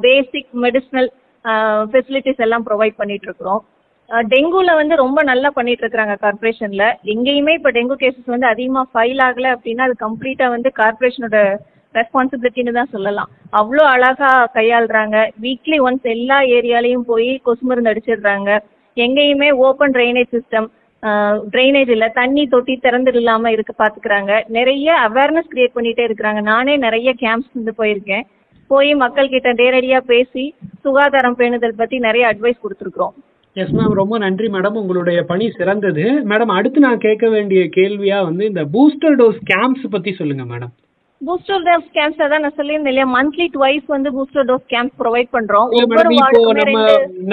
பேசிக் 0.00 0.50
மெடிசனல் 0.64 1.10
ஃபெசிலிட்டிஸ் 1.92 2.42
எல்லாம் 2.44 2.66
ப்ரொவைட் 2.66 3.00
பண்ணிட்டு 3.00 3.26
இருக்கிறோம் 3.28 3.62
டெங்குல 4.30 4.70
வந்து 4.78 4.94
ரொம்ப 5.02 5.18
நல்லா 5.28 5.48
பண்ணிட்டு 5.50 5.82
இருக்கிறாங்க 5.84 6.14
கார்பரேஷன்ல 6.24 6.84
எங்கேயுமே 7.12 7.52
இப்ப 7.58 7.70
டெங்கு 7.70 7.96
கேசஸ் 8.02 8.34
வந்து 8.34 8.48
அதிகமா 8.50 8.82
ஃபைல் 8.92 9.22
ஆகல 9.26 9.52
அப்படின்னா 9.54 9.86
அது 9.88 9.94
கம்ப்ளீட்டா 10.02 10.46
வந்து 10.54 10.70
கார்பரேஷனோட 10.80 11.38
ரெஸ்பான்சிபிலிட்டின்னு 11.98 12.76
தான் 12.78 12.92
சொல்லலாம். 12.94 13.30
அவ்வளோ 13.60 13.82
அழகா 13.94 14.30
கையாளுறாங்க. 14.56 15.16
வீக்லி 15.44 15.78
ஒன்ஸ் 15.86 16.06
எல்லா 16.14 16.38
ஏரியாலையும் 16.56 17.08
போய் 17.10 17.30
கொசு 17.48 17.64
மருந்து 17.70 17.92
அடிச்சிடுறாங்க. 17.92 18.50
எங்கேயுமே 18.96 19.50
ஓப்பன் 19.66 19.94
ட்ரைனேஜ் 19.96 20.34
சிஸ்டம் 20.36 20.68
ட்ரைனேஜ் 21.52 21.90
இல்ல 21.94 22.06
தண்ணி 22.18 22.42
தொட்டி 22.52 22.74
திறந்து 22.84 23.10
இல்லாம 23.20 23.50
இருக்க 23.54 23.72
பாத்துக்கிறாங்க. 23.80 24.32
நிறைய 24.56 24.94
அவேர்னஸ் 25.08 25.50
கிரியேட் 25.52 25.76
பண்ணிட்டே 25.76 26.04
இருக்கிறாங்க. 26.08 26.40
நானே 26.52 26.74
நிறைய 26.86 27.10
கேம்ப்ஸ் 27.22 27.56
வந்து 27.58 27.74
போயிருக்கேன். 27.80 28.24
போய் 28.70 28.90
மக்கள் 29.02 29.32
கிட்ட 29.32 29.50
நேரடியா 29.58 29.98
பேசி 30.12 30.44
சுகாதாரம் 30.84 31.36
பேணுதல் 31.40 31.78
பத்தி 31.80 31.96
நிறைய 32.06 32.30
அட்வைஸ் 32.30 32.62
கொடுத்துருக்குறோம். 32.62 33.14
எஸ் 33.62 33.74
மேம் 33.78 33.98
ரொம்ப 33.98 34.14
நன்றி 34.22 34.46
மேடம் 34.54 34.78
உங்களுடைய 34.82 35.18
பணி 35.32 35.46
சிறந்தது. 35.58 36.04
மேடம் 36.30 36.54
அடுத்து 36.58 36.78
நான் 36.86 37.04
கேட்க 37.04 37.26
வேண்டிய 37.34 37.60
கேள்வியா 37.76 38.20
வந்து 38.28 38.44
இந்த 38.52 38.64
பூஸ்டர் 38.74 39.18
டோஸ் 39.20 39.42
கேம்ப்ஸ் 39.52 39.86
பத்தி 39.96 40.12
சொல்லுங்க 40.20 40.46
மேடம் 40.54 40.72
பூஸ்டர் 41.26 41.64
டோஸ் 41.66 41.88
கேம்ப்ஸ் 41.96 42.22
அதான் 42.24 42.42
நான் 42.44 42.56
சொல்லியிருந்தேன் 42.56 42.92
இல்லையா? 42.92 43.08
மந்த்லி 43.16 43.46
ட்வைஸ் 43.52 43.86
வந்து 43.86 44.10
பூஸ்டர் 44.10 44.46
டோஸ் 44.46 44.66
கேம்ப்ஸ் 44.68 44.96
ப்ரொவைட் 45.02 45.30
பண்றோம். 45.32 45.68
மேடம் 45.92 46.14
இப்போ 46.18 46.40
நம்ம 46.60 46.80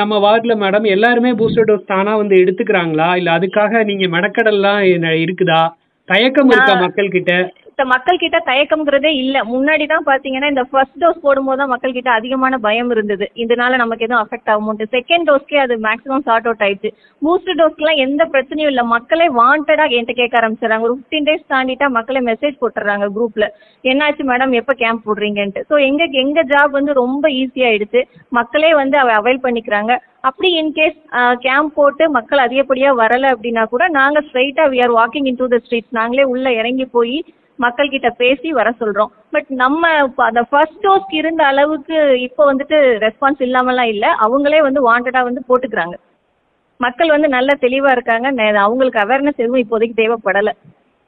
நம்ம 0.02 0.20
வார்டுல 0.20 0.56
மேடம் 0.64 0.86
எல்லாருமே 0.96 1.32
பூஸ்டர் 1.34 1.70
டோஸ் 1.70 1.92
தானா 1.94 2.14
வந்து 2.16 2.36
எடுத்துக்கிறாங்களா? 2.44 3.10
இல்ல 3.16 3.32
அதுக்காக 3.38 3.84
நீங்க 3.84 4.08
மெனக்கடல்லாம் 4.18 4.82
இருக்குதா? 5.24 5.62
தயக்கம் 6.10 6.50
இருக்கா 6.50 6.76
மக்கள் 6.86 7.10
கிட்ட 7.10 7.34
இந்த 7.82 7.92
மக்கள் 7.94 8.20
கிட்ட 8.22 8.38
தயக்கம்ங்கிறதே 8.50 9.12
இல்ல. 9.22 9.38
முன்னாடி 9.52 9.86
தான் 9.92 10.04
பாத்தீங்கன்னா 10.10 10.50
இந்த 10.52 10.64
ஃபர்ஸ்ட் 10.72 11.00
டோஸ் 11.04 11.24
போடும்போது 11.24 11.60
தான் 11.62 11.72
மக்கள் 11.72 11.96
கிட்ட 11.96 12.10
அதிகமான 12.18 12.58
பயம் 12.66 12.92
இருந்தது. 12.96 13.26
இதனால 13.44 13.78
நமக்கு 13.82 14.06
எதுவும் 14.08 14.22
அஃபெக்ட் 14.24 14.52
ஆகும்ட்டு 14.54 14.86
செகண்ட் 14.96 15.26
டோஸ்க்கே 15.30 15.58
அது 15.64 15.76
மேக்ஸிமம் 15.86 16.26
சார்ட் 16.28 16.48
அவுட் 16.50 16.62
ஆயிடுச்சு. 16.66 16.90
பூஸ்டர் 17.22 17.58
டோஸ்க்குலாம் 17.62 18.02
எந்த 18.06 18.28
பிரச்சனையும் 18.34 18.72
இல்ல. 18.74 18.84
மக்களே 18.94 19.28
வாண்டடா 19.40 19.88
என்கிட்ட 19.96 20.16
கேட்க 20.20 20.40
ஆரம்பிச்சிடறாங்க. 20.42 20.88
ஒரு 20.90 20.96
ஃபிஃப்டீன் 21.00 21.28
டேஸ் 21.30 21.50
தாண்டிட்டா 21.54 21.90
மக்களே 21.98 22.22
மெசேஜ் 22.30 22.62
போட்டுறாங்க 22.62 23.10
குரூப்ல 23.18 23.48
என்னாச்சு 23.84 24.26
மேடம் 24.32 24.56
எப்ப 24.62 24.76
கேம்ப் 24.84 25.04
போடுறீங்கன்ட்டு. 25.08 25.66
ஸோ 25.72 25.78
எங்க 25.90 26.10
எங்க 26.24 26.46
ஜாப் 26.54 26.78
வந்து 26.80 26.94
ரொம்ப 27.04 27.26
ஈஸியாயிடுச்சு 27.42 28.04
மக்களே 28.40 28.72
வந்து 28.82 28.98
அவ 29.04 29.18
அவைல் 29.22 29.44
பண்ணிக்கிறாங்க. 29.48 29.92
அப்படி 30.30 30.50
இன்கேஸ் 30.62 30.98
கேம்ப் 31.48 31.76
போட்டு 31.80 32.04
மக்கள் 32.20 32.46
அதிகப்படியா 32.46 32.90
வரல 33.04 33.34
அப்படின்னா 33.36 33.66
கூட 33.76 33.84
நாங்க 34.00 34.20
ஸ்ட்ரைட்டா 34.30 34.66
we 34.74 34.80
are 34.88 34.98
walking 35.02 35.30
into 35.44 35.48
the 35.54 35.60
streets 35.66 35.96
நாங்களே 36.02 36.26
உள்ள 36.34 36.48
இறங்கி 36.62 36.88
போய் 36.98 37.16
மக்கள் 37.64 37.92
கிட்ட 37.94 38.10
பேசி 38.22 38.50
வர 38.60 38.70
சொல்றோம். 38.82 39.12
பட் 39.34 39.50
நம்ம 39.62 39.90
அந்த 40.28 40.42
ஃபர்ஸ்ட் 40.50 40.82
டோஸ்க்கு 40.86 41.16
இருந்த 41.22 41.44
அளவுக்கு 41.52 41.98
இப்போ 42.28 42.44
வந்துட்டு 42.52 42.78
ரெஸ்பான்ஸ் 43.06 43.42
இல்லாமலாம் 43.48 43.92
இல்ல. 43.94 44.06
அவங்களே 44.26 44.60
வந்து 44.68 44.82
வாண்டடா 44.88 45.22
வந்து 45.30 45.44
போட்டுக்கிறாங்க. 45.50 45.96
மக்கள் 46.86 47.14
வந்து 47.16 47.30
நல்ல 47.38 47.52
தெளிவா 47.66 47.90
இருக்காங்க. 47.98 48.28
அவங்களுக்கு 48.66 49.04
அவேர்னஸ் 49.06 49.42
எதுவும் 49.44 49.64
இப்போதைக்கு 49.64 50.02
தேவைப்படல. 50.02 50.52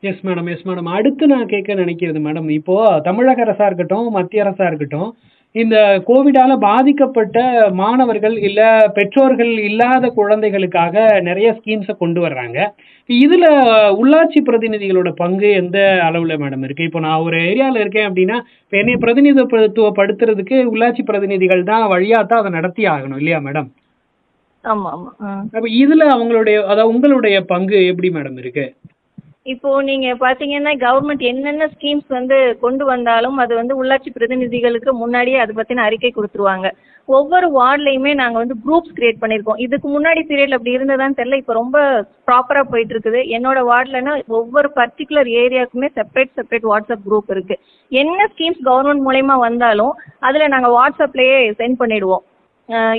எஸ் 0.04 0.24
மேடம் 0.28 0.48
எஸ் 0.54 0.66
மேடம் 0.68 0.90
அடுத்து 0.96 1.26
நான் 1.34 1.52
கேட்க 1.52 1.76
நினைக்கிறது 1.82 2.20
மேடம் 2.26 2.50
இப்போ 2.60 2.76
தமிழக 3.06 3.44
அரசா 3.46 3.68
இருக்கட்டும் 3.70 4.08
மத்திய 4.16 4.44
அரசா 4.46 4.66
இருக்கட்டும் 4.70 5.10
இந்த 5.56 5.76
கோவிடால 6.08 6.52
பாதிக்கப்பட்ட 6.64 7.38
மாணவர்கள் 7.80 8.36
இல்ல 8.48 8.62
பெற்றோர்கள் 8.96 9.52
இல்லாத 9.68 10.06
குழந்தைகளுக்காக 10.16 10.96
நிறைய 11.28 11.48
ஸ்கீம்ஸை 11.58 11.94
கொண்டு 11.98 12.20
வர்றாங்க. 12.24 12.58
இதுல 13.10 13.46
உள்ளாட்சி 14.00 14.40
பிரதிநிதிகளோட 14.48 15.10
பங்கு 15.20 15.50
எந்த 15.60 15.78
அளவுல 16.08 16.36
மேடம் 16.44 16.64
இருக்கு? 16.66 16.88
இப்போ 16.90 17.02
நான் 17.06 17.24
ஒரு 17.26 17.38
ஏரியால 17.48 17.82
இருக்கேன் 17.84 18.10
அப்படின்னா 18.10 18.38
இப்போ 18.64 18.78
என்னை 18.82 18.96
பிரதிநிதித்துவப்படுத்துறதுக்கு 19.04 20.58
உள்ளாட்சி 20.72 21.04
பிரதிநிதிகள் 21.10 21.64
தான் 21.72 21.86
வழியா 21.94 22.22
தான் 22.26 22.42
அதை 22.42 22.52
நடத்தி 22.58 22.86
ஆகணும் 22.94 23.22
இல்லையா 23.22 23.40
மேடம் 23.48 23.70
ஆமா 24.64 24.90
ஆமா. 24.96 25.10
அப்ப 25.54 25.68
இதுல 25.80 26.04
அவங்களுடைய 26.16 26.58
அதாவது 26.66 26.92
உங்களுடைய 26.94 27.38
பங்கு 27.50 27.80
எப்படி 27.90 28.10
மேடம் 28.18 28.38
இருக்கு? 28.44 28.66
இப்போ 29.52 29.70
நீங்க 29.88 30.10
பாத்தீங்கன்னா 30.22 30.72
கவர்மெண்ட் 30.84 31.24
என்னென்ன 31.30 31.66
ஸ்கீம்ஸ் 31.72 32.10
வந்து 32.16 32.36
கொண்டு 32.62 32.84
வந்தாலும் 32.90 33.38
அது 33.44 33.54
வந்து 33.60 33.74
உள்ளாட்சி 33.82 34.10
பிரதிநிதிகளுக்கு 34.18 34.92
முன்னாடியே 35.00 35.40
அதை 35.44 35.54
பத்தின 35.58 35.84
அறிக்கை 35.88 36.12
கொடுத்துருவாங்க. 36.18 36.68
ஒவ்வொரு 37.10 37.48
வார்ட்லயுமே 37.58 38.12
நாங்க 38.22 38.38
வந்து 38.42 38.56
குரூப்ஸ் 38.66 38.96
கிரியேட் 38.98 39.22
பண்ணிருக்கோம். 39.24 39.60
இதுக்கு 39.66 39.88
முன்னாடி 39.96 40.22
பீரியட்ல 40.30 40.58
அப்படி 40.60 40.78
இருந்ததான்னு 40.78 41.20
தெரியல 41.20 41.42
இப்போ 41.42 41.54
ரொம்ப 41.62 41.78
ப்ராப்பரா 42.28 42.64
போயிட்டு 42.74 42.94
இருக்குது 42.96 43.22
என்னோட 43.38 43.62
வார்டுலன்னா 43.72 44.14
ஒவ்வொரு 44.40 44.70
பர்டிகுலர் 44.80 45.30
ஏரியாவுக்குமே 45.44 45.90
செப்பரேட் 46.00 46.36
செப்பரேட் 46.40 46.70
வாட்ஸ்அப் 46.74 47.08
குரூப் 47.08 47.34
இருக்கு. 47.36 47.58
என்ன 47.92 48.30
ஸ்கீம்ஸ் 48.34 48.68
கவர்மெண்ட் 48.70 49.06
மூலயமா 49.10 49.38
வந்தாலும் 49.48 49.96
அதுல 50.30 50.48
நாங்க 50.56 50.70
வாட்ஸ்அப்லயே 50.80 51.40
சென்ட் 51.62 51.82
பண்ணிடுவோம். 51.84 52.24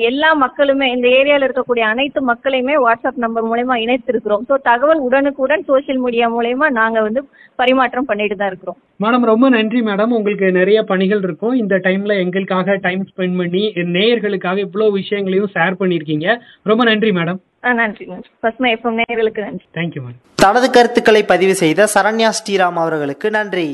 எல்லா 0.08 0.30
மக்களுமே 0.42 0.86
இந்த 0.94 1.06
ஏரியால 1.18 1.46
இருக்கக்கூடிய 1.46 1.84
அனைத்து 1.92 2.20
மக்களையுமே 2.30 2.74
வாட்ஸ்அப் 2.84 3.22
நம்பர் 3.24 3.46
மூலயமா 3.50 3.76
இணைத்திருக்கிறோம். 3.84 4.42
ஸோ 4.48 4.54
தகவல் 4.68 5.00
உடனுக்குடன் 5.06 5.64
சோஷியல் 5.70 6.00
மீடியா 6.04 6.26
மூலயமா 6.34 6.66
நாங்க 6.80 6.98
வந்து 7.06 7.20
பரிமாற்றம் 7.60 8.08
பண்ணிட்டு 8.10 8.36
தான் 8.40 8.50
இருக்கிறோம். 8.52 8.78
மேடம் 9.04 9.24
ரொம்ப 9.32 9.48
நன்றி 9.56 9.80
மேடம். 9.88 10.14
உங்களுக்கு 10.18 10.46
நிறைய 10.58 10.78
பணிகள் 10.92 11.22
இருக்கும். 11.26 11.56
இந்த 11.62 11.76
டைம்ல 11.86 12.18
எங்களுக்காக 12.24 12.76
டைம் 12.86 13.04
ஸ்பெண்ட் 13.10 13.38
பண்ணி 13.40 13.64
நேயர்களுக்காக 13.96 14.64
இவ்வளவு 14.66 14.96
விஷயங்களையும் 15.00 15.52
ஷேர் 15.56 15.80
பண்ணிருக்கீங்க 15.82 16.28
ரொம்ப 16.72 16.84
நன்றி 16.90 17.12
மேடம். 17.20 17.40
ஆ 17.66 17.72
நன்றி 17.82 18.06
பசுமை 18.46 18.70
எஃப்எம் 18.76 18.98
நேயர்களுக்கு 19.02 19.46
நன்றி. 19.48 19.66
தேங்க்யூ 19.78 20.02
மேடம் 20.06 20.22
தனது 20.46 20.68
கருத்துக்களை 20.76 21.22
பதிவு 21.32 21.54
செய்த 21.64 21.86
சரண்யா 21.94 22.30
ஸ்ரீராம் 22.40 22.80
அவர்களுக்கு 22.84 23.28
நன்றி. 23.38 23.68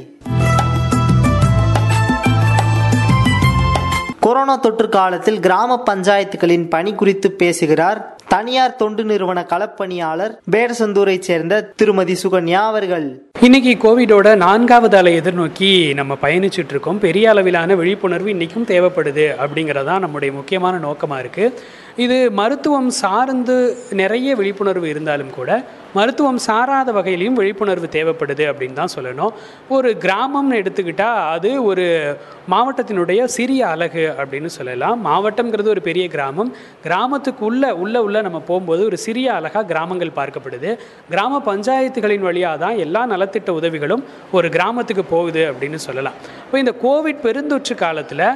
கொரோனா 4.21 4.57
தொற்று 4.57 4.89
காலத்தில் 4.89 5.41
கிராம 5.41 5.83
பஞ்சாயத்துகளின் 5.91 6.69
பணி 6.69 6.95
குறித்து 6.95 7.31
பேசுகிறார் 7.33 8.17
தனியார் 8.29 8.77
தொண்டு 8.77 9.05
நிறுவன 9.05 9.47
களப்பணியாளர் 9.49 10.39
பேரசந்தூரை 10.51 11.19
சேர்ந்த 11.19 11.63
திருமதி 11.63 12.17
சுகன்யா 12.23 12.63
அவர்கள். 12.71 13.23
இன்னைக்கு 13.41 13.73
கோவிடோட 13.77 14.37
நான்காவது 14.37 14.97
அலை 14.97 15.21
எதிர்நோக்கி 15.21 15.95
நம்ம 15.95 16.17
பயணிச்சுட்டு 16.23 16.71
இருக்கோம். 16.71 16.99
பெரிய 16.99 17.31
அளவிலான 17.31 17.75
விழிப்புணர்வு 17.75 18.31
இன்னைக்கும் 18.31 18.67
தேவைப்படுது 18.67 19.31
அப்படிங்கிறதா 19.47 19.99
நம்முடைய 19.99 20.35
முக்கியமான 20.35 20.77
நோக்கமா 20.89 21.19
இருக்கு. 21.19 21.53
இது 21.97 22.31
மருத்துவம் 22.41 22.91
சார்ந்து 23.03 23.57
நிறைய 23.91 24.35
விழிப்புணர்வு 24.37 24.89
இருந்தாலும் 24.89 25.31
கூட 25.31 25.65
மருத்துவம் 25.97 26.39
சாராத 26.47 26.93
வகையிலையும் 26.93 27.39
விழிப்புணர்வு 27.41 27.89
தேவைப்படுது 27.95 28.45
அப்படின்னு 28.51 28.73
தான் 28.73 28.93
சொல்லணும். 28.97 29.33
ஒரு 29.69 29.89
கிராமம்னு 30.05 30.59
எடுத்துக்கிட்டால் 30.61 31.19
அது 31.35 31.65
ஒரு 31.65 31.87
மாவட்டத்தினுடைய 32.53 33.25
சிறிய 33.25 33.67
அலகு 33.67 34.05
அப்படின்னு 34.21 34.51
சொல்லலாம். 34.59 35.05
மாவட்டம்ங்கிறது 35.07 35.69
ஒரு 35.69 35.83
பெரிய 35.89 36.09
கிராமம். 36.09 36.53
கிராமத்துக்கு 36.85 37.45
உள்ளே 37.49 37.71
உள்ளே 38.07 38.23
நம்ம 38.29 38.41
போகும்போது 38.51 38.85
ஒரு 38.85 38.97
சிறிய 38.97 39.33
அழகாக 39.33 39.67
கிராமங்கள் 39.73 40.17
பார்க்கப்படுது. 40.21 40.79
கிராம 41.11 41.43
பஞ்சாயத்துகளின் 41.51 42.27
வழியாக 42.29 42.59
தான் 42.65 42.79
எல்லா 42.87 43.07
நலத்திட்ட 43.07 43.51
உதவிகளும் 43.61 44.05
ஒரு 44.33 44.49
கிராமத்துக்கு 44.49 45.05
போகுது 45.15 45.45
அப்படின்னு 45.51 45.81
சொல்லலாம். 45.89 46.15
இப்போ 46.47 46.59
இந்த 46.59 46.75
கோவிட் 46.87 47.23
பெருந்தொற்று 47.27 47.75
காலத்தில் 47.75 48.27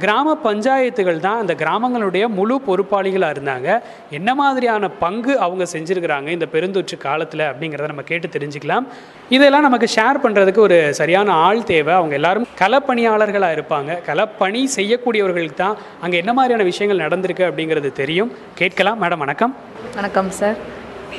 கிராம 0.00 0.34
பஞ்சாயத்துகள் 0.44 1.18
தான் 1.20 1.38
அந்த 1.38 1.54
கிராமங்களுடைய 1.54 2.28
முழு 2.28 2.60
பொறுப்பாளிகளாக 2.66 3.34
இருந்தாங்க. 3.36 3.80
என்ன 4.10 4.34
மாதிரியான 4.34 4.88
பங்கு 4.88 5.38
அவங்க 5.38 5.64
செஞ்சுருக்கிறாங்க 5.72 6.28
இந்த 6.28 6.46
பெருந்தொற்று 6.52 6.96
காலத்தில் 6.98 7.44
அப்படிங்கிறத 7.48 7.86
நம்ம 7.86 8.02
கேட்டு 8.02 8.28
தெரிஞ்சுக்கலாம். 8.36 8.86
இதெல்லாம் 9.28 9.66
நமக்கு 9.68 9.88
ஷேர் 9.96 10.22
பண்ணுறதுக்கு 10.24 10.58
ஒரு 10.58 10.94
சரியான 10.94 11.32
ஆள் 11.32 11.64
தேவை. 11.64 11.94
அவங்க 11.94 12.14
எல்லாரும் 12.14 12.48
களப்பணியாளர்களாக 12.60 13.56
இருப்பாங்க. 13.58 13.98
களப்பணி 14.08 14.62
செய்யக்கூடியவர்களுக்கு 14.78 15.54
தான் 15.54 15.76
அங்கே 16.00 16.18
என்ன 16.18 16.32
மாதிரியான 16.32 16.64
விஷயங்கள் 16.70 17.04
நடந்திருக்கு 17.06 17.48
அப்படிங்கிறது 17.50 17.92
தெரியும். 17.92 18.32
கேட்கலாம். 18.54 19.02
மேடம் 19.04 19.18
வணக்கம். 19.18 19.54
வணக்கம் 19.94 20.30
சார். 20.30 20.58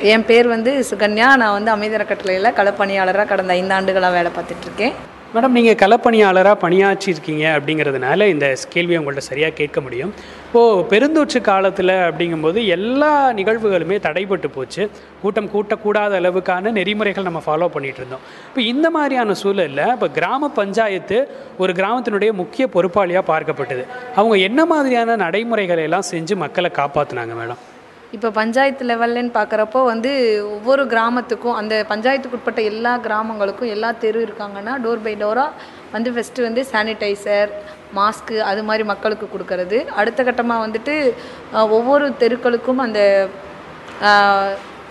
என் 0.02 0.24
பேர் 0.28 0.46
வந்து 0.48 0.84
சுகன்யா. 0.90 1.36
நான் 1.36 1.56
வந்து 1.58 1.70
அமைதி 1.70 1.94
அறக்கட்டளையில் 1.94 2.54
களப்பணியாளராக 2.60 3.26
கடந்த 3.26 3.54
ஐந்தாண்டுகளாக 3.54 4.12
வேலை 4.12 4.30
பார்த்துட்ருக்கேன் 4.38 4.94
மேடம் 5.34 5.56
நீங்கள் 5.58 5.78
களப்பணியாளராக 5.80 6.56
பணியாற்றிருக்கீங்க 6.64 7.44
அப்படிங்கிறதுனால 7.54 8.26
இந்த 8.32 8.46
கேள்வியை 8.74 8.98
உங்கள்கிட்ட 9.00 9.24
சரியாக 9.30 9.52
கேட்க 9.60 9.78
முடியும். 9.86 10.12
இப்போது 10.46 10.84
பெருந்தொற்று 10.92 11.40
காலத்தில் 11.48 11.92
அப்படிங்கும்போது 12.08 12.58
எல்லா 12.76 13.10
நிகழ்வுகளுமே 13.38 13.96
தடைப்பட்டு 14.06 14.50
போச்சு. 14.56 14.84
கூட்டம் 15.22 15.50
கூட்டக்கூடாத 15.54 16.20
அளவுக்கான 16.20 16.74
நெறிமுறைகள் 16.78 17.28
நம்ம 17.30 17.42
ஃபாலோ 17.46 17.70
பண்ணிகிட்டு 17.76 18.02
இருந்தோம். 18.02 18.24
இப்போ 18.48 18.62
இந்த 18.72 18.86
மாதிரியான 18.98 19.38
சூழலில் 19.42 19.84
இப்போ 19.96 20.10
கிராம 20.20 20.52
பஞ்சாயத்து 20.60 21.20
ஒரு 21.64 21.72
கிராமத்தினுடைய 21.82 22.32
முக்கிய 22.42 22.66
பொறுப்பாளியாக 22.76 23.30
பார்க்கப்பட்டது. 23.32 23.84
அவங்க 24.20 24.36
என்ன 24.48 24.60
மாதிரியான 24.74 25.16
நடைமுறைகளை 25.26 25.84
எல்லாம் 25.90 26.10
செஞ்சு 26.14 26.36
மக்களை 26.46 26.72
காப்பாற்றினாங்க 26.80 27.34
மேடம்? 27.42 27.62
இப்போ 28.14 28.28
பஞ்சாயத்து 28.38 28.84
லெவல்லன்னு 28.88 29.32
பார்க்குறப்போ 29.36 29.80
வந்து 29.92 30.10
ஒவ்வொரு 30.56 30.82
கிராமத்துக்கும் 30.92 31.56
அந்த 31.60 31.74
பஞ்சாயத்துக்கு 31.92 32.36
உட்பட்ட 32.38 32.60
எல்லா 32.72 32.92
கிராமங்களுக்கும் 33.06 33.72
எல்லா 33.74 33.90
தெரு 34.02 34.18
இருக்காங்கன்னா 34.26 34.74
டோர் 34.84 35.04
பை 35.06 35.14
டோராக 35.22 35.56
வந்து 35.94 36.10
ஃபஸ்ட்டு 36.14 36.44
வந்து 36.46 36.62
சானிடைசர் 36.72 37.50
மாஸ்க்கு 37.98 38.36
அது 38.50 38.62
மாதிரி 38.68 38.84
மக்களுக்கு 38.90 39.26
கொடுக்கறது. 39.32 39.78
அடுத்த 40.00 40.20
கட்டமாக 40.28 40.64
வந்துட்டு 40.66 40.94
ஒவ்வொரு 41.76 42.06
தெருக்களுக்கும் 42.22 42.82
அந்த 42.86 43.00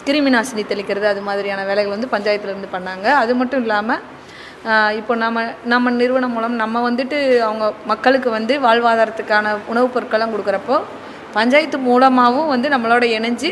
கிருமி 0.07 0.31
நாசினி 0.35 0.63
தெளிக்கிறது 0.71 1.07
அது 1.13 1.21
மாதிரியான 1.27 1.65
வேலைகள் 1.69 1.95
வந்து 1.95 2.13
பஞ்சாயத்துலேருந்து 2.15 2.73
பண்ணாங்க. 2.75 3.07
அது 3.23 3.33
மட்டும் 3.41 3.63
இல்லாமல் 3.65 4.01
இப்போ 4.99 5.13
நம்ம 5.23 5.39
நம்ம 5.73 5.91
நிறுவனம் 6.01 6.35
மூலம் 6.35 6.59
நம்ம 6.63 6.81
வந்துட்டு 6.89 7.17
அவங்க 7.47 7.65
மக்களுக்கு 7.91 8.29
வந்து 8.37 8.53
வாழ்வாதாரத்துக்கான 8.65 9.55
உணவுப் 9.71 9.93
பொருட்கள்லாம் 9.95 10.33
கொடுக்குறப்போ 10.35 10.77
பஞ்சாயத்து 11.37 11.77
மூலமாகவும் 11.89 12.51
வந்து 12.53 12.67
நம்மளோட 12.73 13.03
இணைஞ்சு 13.17 13.49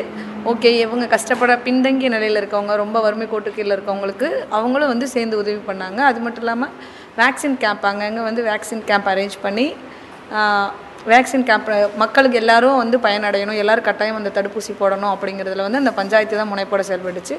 ஓகே 0.52 0.70
இவங்க 0.84 1.06
கஷ்டப்பட 1.14 1.54
பின்தங்கிய 1.66 2.10
நிலையில் 2.16 2.40
இருக்கவங்க 2.42 2.76
ரொம்ப 2.84 2.98
வறுமை 3.06 3.26
கோட்டு 3.32 3.50
கீழே 3.56 3.74
இருக்கவங்களுக்கு 3.78 4.28
அவங்களும் 4.58 4.92
வந்து 4.94 5.08
சேர்ந்து 5.16 5.36
உதவி 5.42 5.62
பண்ணாங்க. 5.70 6.00
அது 6.10 6.20
மட்டும் 6.26 6.46
இல்லாமல் 6.46 6.74
வேக்சின் 7.20 7.58
கேம்ப் 7.64 7.86
அங்கங்கே 7.90 8.24
வந்து 8.30 8.44
வேக்சின் 8.50 8.86
கேம்ப் 8.90 9.10
அரேஞ்ச் 9.14 9.38
பண்ணி 9.46 9.68
வேக்சின் 11.10 11.46
கேம்ப் 11.48 11.70
மக்களுக்கு 12.02 12.38
எல்லாரும் 12.40 12.80
வந்து 12.82 12.98
பயனடையணும் 13.06 13.60
எல்லாரும் 13.62 13.86
கட்டாயம் 13.88 14.18
அந்த 14.20 14.32
தடுப்பூசி 14.36 14.72
போடணும் 14.82 15.12
அப்படிங்கிறதுல 15.14 15.66
வந்து 15.68 15.82
அந்த 15.82 15.94
பஞ்சாயத்து 16.00 16.40
தான் 16.40 16.52
முனைப்போட 16.52 16.84
செயல்பட்டுச்சு. 16.90 17.36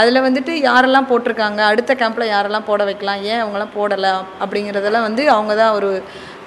அதில் 0.00 0.24
வந்துட்டு 0.26 0.52
யாரெல்லாம் 0.68 1.08
போட்டிருக்காங்க 1.10 1.60
அடுத்த 1.70 1.94
கேம்பில் 2.02 2.32
யாரெல்லாம் 2.32 2.66
போட 2.70 2.84
வைக்கலாம் 2.90 3.22
ஏன் 3.32 3.42
அவங்களாம் 3.42 3.74
போடலை 3.78 4.12
அப்படிங்கிறதெல்லாம் 4.42 5.06
வந்து 5.08 5.24
அவங்க 5.34 5.54
தான் 5.62 5.74
ஒரு 5.78 5.90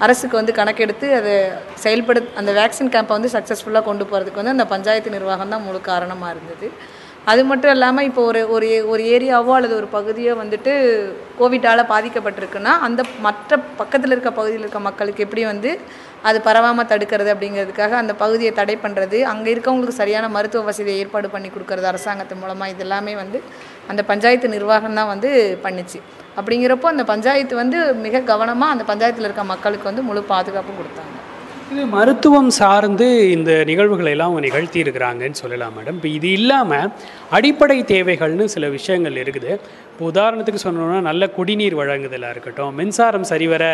அரசுக்கு 0.04 0.40
வந்து 0.40 0.58
கணக்கெடுத்து 0.60 1.08
அதை 1.18 1.34
செயல்படு 1.84 2.22
அந்த 2.40 2.50
வேக்சின் 2.60 2.92
கேம்பை 2.96 3.14
வந்து 3.18 3.34
சக்ஸஸ்ஃபுல்லாக 3.36 3.88
கொண்டு 3.90 4.04
போகிறதுக்கு 4.04 4.42
வந்து 4.42 4.56
அந்த 4.56 4.66
பஞ்சாயத்து 4.74 5.16
நிர்வாகம் 5.16 5.54
தான் 5.54 5.66
முழு 5.68 5.80
காரணமாக 5.92 6.34
இருந்தது. 6.34 6.68
அது 7.30 7.42
மட்டும் 7.50 7.72
இல்லாமல் 7.74 8.06
இப்போ 8.08 8.22
ஒரு 8.30 8.40
ஒரு 8.54 8.66
ஒரு 8.92 9.02
ஏரியாவோ 9.14 9.52
அல்லது 9.56 9.74
ஒரு 9.78 9.88
பகுதியோ 9.94 10.32
வந்துட்டு 10.40 10.72
கோவிட்டால் 11.38 11.90
பாதிக்கப்பட்டிருக்குன்னா 11.92 12.72
அந்த 12.86 13.00
மற்ற 13.26 13.56
பக்கத்தில் 13.80 14.14
இருக்க 14.14 14.30
பகுதியில் 14.36 14.64
இருக்க 14.64 14.80
மக்களுக்கு 14.88 15.24
எப்படி 15.26 15.44
வந்து 15.50 15.70
அது 16.28 16.38
பரவாமல் 16.46 16.88
தடுக்கிறது 16.92 17.32
அப்படிங்கிறதுக்காக 17.34 17.96
அந்த 18.02 18.12
பகுதியை 18.22 18.52
தடை 18.60 18.76
பண்ணுறது 18.84 19.18
அங்கே 19.32 19.50
இருக்கவங்களுக்கு 19.54 20.00
சரியான 20.02 20.28
மருத்துவ 20.36 20.62
வசதியை 20.70 20.96
ஏற்பாடு 21.02 21.28
பண்ணி 21.34 21.50
கொடுக்கறது 21.50 21.90
அரசாங்கத்து 21.92 22.40
மூலமாக 22.42 22.72
இது 22.74 22.84
எல்லாமே 22.86 23.14
வந்து 23.22 23.40
அந்த 23.90 24.04
பஞ்சாயத்து 24.12 24.54
நிர்வாகம் 24.56 24.98
தான் 25.00 25.12
வந்து 25.14 25.30
பண்ணிச்சு. 25.66 26.00
அப்படிங்கிறப்போ 26.38 26.88
அந்த 26.94 27.04
பஞ்சாயத்து 27.12 27.54
வந்து 27.62 27.78
மிக 28.06 28.24
கவனமாக 28.32 28.74
அந்த 28.76 28.86
பஞ்சாயத்தில் 28.92 29.28
இருக்க 29.28 29.44
மக்களுக்கு 29.54 29.90
வந்து 29.90 30.08
முழு 30.08 30.22
பாதுகாப்பு 30.34 30.72
கொடுத்தாங்க. 30.80 31.15
இது 31.74 31.84
மருத்துவம் 31.94 32.50
சார்ந்து 32.58 33.06
இந்த 33.36 33.52
நிகழ்வுகளை 33.70 34.10
எல்லாம் 34.14 34.28
அவங்க 34.30 34.42
நிகழ்த்தி 34.46 34.78
இருக்கிறாங்கன்னு 34.82 35.38
சொல்லலாம் 35.40 35.74
மேடம். 35.76 35.96
இப்போ 35.98 36.08
இது 36.18 36.28
இல்லாமல் 36.38 36.90
அடிப்படை 37.36 37.76
தேவைகள்னு 37.90 38.44
சில 38.54 38.68
விஷயங்கள் 38.76 39.16
இருக்குது. 39.22 39.50
இப்போ 39.90 40.04
உதாரணத்துக்கு 40.12 40.60
சொன்னோம்னா 40.64 41.00
நல்ல 41.08 41.26
குடிநீர் 41.38 41.76
வழங்குதலாக 41.80 42.34
இருக்கட்டும் 42.34 42.72
மின்சாரம் 42.80 43.26
சரிவர 43.32 43.64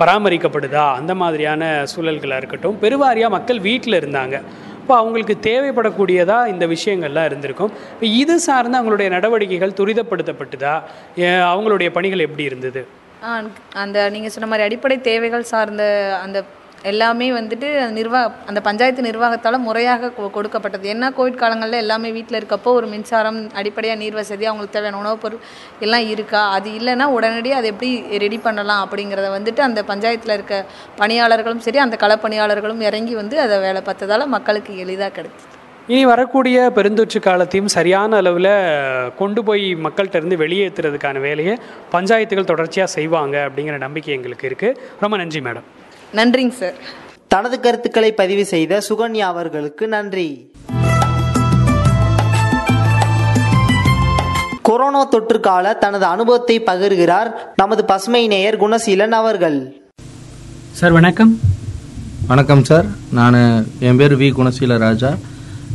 பராமரிக்கப்படுதா 0.00 0.86
அந்த 1.00 1.12
மாதிரியான 1.22 1.72
சூழல்களாக 1.94 2.40
இருக்கட்டும் 2.42 2.78
பெருவாரியாக 2.84 3.36
மக்கள் 3.36 3.60
வீட்டில் 3.68 4.00
இருந்தாங்க. 4.00 4.36
இப்போ 4.80 4.94
அவங்களுக்கு 5.02 5.34
தேவைப்படக்கூடியதாக 5.50 6.50
இந்த 6.54 6.64
விஷயங்கள்லாம் 6.76 7.28
இருந்திருக்கும். 7.30 7.72
இப்போ 7.94 8.06
இது 8.22 8.34
சார்ந்து 8.48 8.78
அவங்களுடைய 8.80 9.10
நடவடிக்கைகள் 9.18 9.78
துரிதப்படுத்தப்பட்டுதா? 9.80 10.74
அவங்களுடைய 11.52 11.90
பணிகள் 11.96 12.26
எப்படி 12.28 12.44
இருந்தது? 12.50 12.82
அந்த 13.82 13.98
நீங்கள் 14.14 14.32
சொன்ன 14.34 14.48
மாதிரி 14.50 14.66
அடிப்படை 14.68 14.96
தேவைகள் 15.10 15.50
சார்ந்த 15.54 15.84
அந்த 16.24 16.38
எல்லாமே 16.84 17.30
வந்துட்டு 17.30 17.90
நிர்வாக 17.90 18.34
அந்த 18.46 18.60
பஞ்சாயத்து 18.60 19.02
நிர்வாகத்தால் 19.02 19.58
முறையாக 19.58 20.10
கொ- 20.18 20.30
கொடுக்கப்பட்டது. 20.30 20.92
ஏன்னா 20.92 21.10
கோவிட் 21.18 21.34
காலங்களில் 21.34 21.76
எல்லாமே 21.76 22.10
வீட்டில் 22.10 22.42
இருக்கப்போ 22.42 22.64
ஒரு 22.64 22.86
மின்சாரம் 22.86 23.50
அடிப்படையாக 23.54 24.02
நீர் 24.02 24.14
வசதி 24.14 24.44
அவங்களுக்கு 24.44 24.78
தேவையான 24.78 25.00
உணவுப் 25.02 25.22
பொருள் 25.22 25.38
எல்லாம் 25.80 26.06
இருக்கா? 26.08 26.50
அது 26.50 26.70
இல்லைன்னா 26.70 27.02
உடனடியாக 27.02 27.58
அதை 27.58 27.70
எப்படி 27.70 28.18
ரெடி 28.18 28.38
பண்ணலாம் 28.38 28.88
அப்படிங்கிறத 28.88 29.28
வந்துட்டு 29.38 29.60
அந்த 29.60 29.82
பஞ்சாயத்தில் 29.88 30.32
இருக்க 30.32 30.64
பணியாளர்களும் 30.98 31.58
சரி 31.58 31.78
அந்த 31.78 31.96
களப்பணியாளர்களும் 32.00 32.80
இறங்கி 32.80 33.14
வந்து 33.14 33.40
அதை 33.40 33.58
வேலை 33.58 33.82
பார்த்ததால 33.82 34.26
மக்களுக்கு 34.26 34.78
எளிதாக 34.78 35.22
கிடைச்சிது 35.22 35.52
இனி 35.86 36.06
வரக்கூடிய 36.06 36.72
பெருந்தொற்று 36.74 37.20
காலத்தையும் 37.20 37.68
சரியான 37.68 38.16
அளவில் 38.16 38.52
கொண்டு 39.16 39.44
போய் 39.44 39.74
மக்கள்கிட்ட 39.74 40.14
இருந்து 40.14 40.36
வெளியேற்றுறதுக்கான 40.36 41.20
வேலையை 41.20 41.58
பஞ்சாயத்துகள் 41.92 42.44
தொடர்ச்சியாக 42.44 42.90
செய்வாங்க 42.90 43.48
அப்படிங்கிற 43.48 43.78
நம்பிக்கை 43.78 44.14
எங்களுக்கு 44.14 44.48
இருக்குது 44.48 44.76
ரொம்ப 45.00 45.16
நன்றி 45.16 45.40
மேடம். 45.40 45.66
நன்றிங்க 46.14 46.50
சார். 46.50 46.74
தனது 47.28 47.60
கருத்துக்களை 47.60 48.12
பதிவு 48.12 48.44
செய்த 48.44 48.82
சுகன்யா 48.88 49.26
அவர்களுக்கு 49.32 49.88
நன்றி. 49.88 50.52
கொரோனா 54.62 55.04
தொற்று 55.04 55.40
கால 55.40 55.74
தனது 55.74 56.04
அனுபவத்தை 56.04 56.60
பகிர்கிறார் 56.60 57.32
நமது 57.56 57.84
பசுமை 57.84 58.26
நேயர் 58.26 58.60
குணசீலன் 58.60 59.08
அவர்கள். 59.08 59.82
சார் 60.70 60.92
வணக்கம். 60.92 61.40
வணக்கம் 62.26 62.64
சார். 62.64 62.84
நான் 63.12 63.66
என் 63.78 63.96
பேர் 63.96 64.18
வி 64.18 64.32
குணசீல 64.38 64.78
ராஜா. 64.78 65.14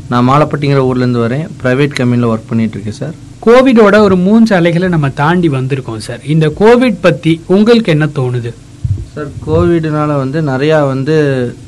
நான் 0.10 0.30
மாலப்பட்டிங்கிற 0.30 0.84
ஊர்லேருந்து 0.90 1.24
வரேன். 1.26 1.48
ப்ரைவேட் 1.64 1.94
கம்பெனியில் 1.94 2.30
ஒர்க் 2.30 2.50
பண்ணிகிட்ருக்கேன் 2.50 3.00
சார். 3.02 3.14
கோவிடோட 3.46 4.00
ஒரு 4.00 4.16
மூன்று 4.16 4.56
அலைகளை 4.56 4.88
நம்ம 4.88 5.10
தாண்டி 5.10 5.50
வந்திருக்கோம் 5.50 5.98
சார். 5.98 6.24
இந்த 6.26 6.48
கோவிட் 6.48 6.98
பற்றி 7.02 7.42
உங்களுக்கு 7.46 7.92
என்ன 7.92 8.06
தோணுது? 8.06 8.54
சார் 9.20 9.32
கோவிட்னால 9.46 10.12
வந்து 10.22 10.40
நிறையா 10.50 10.78
வந்து 10.90 11.16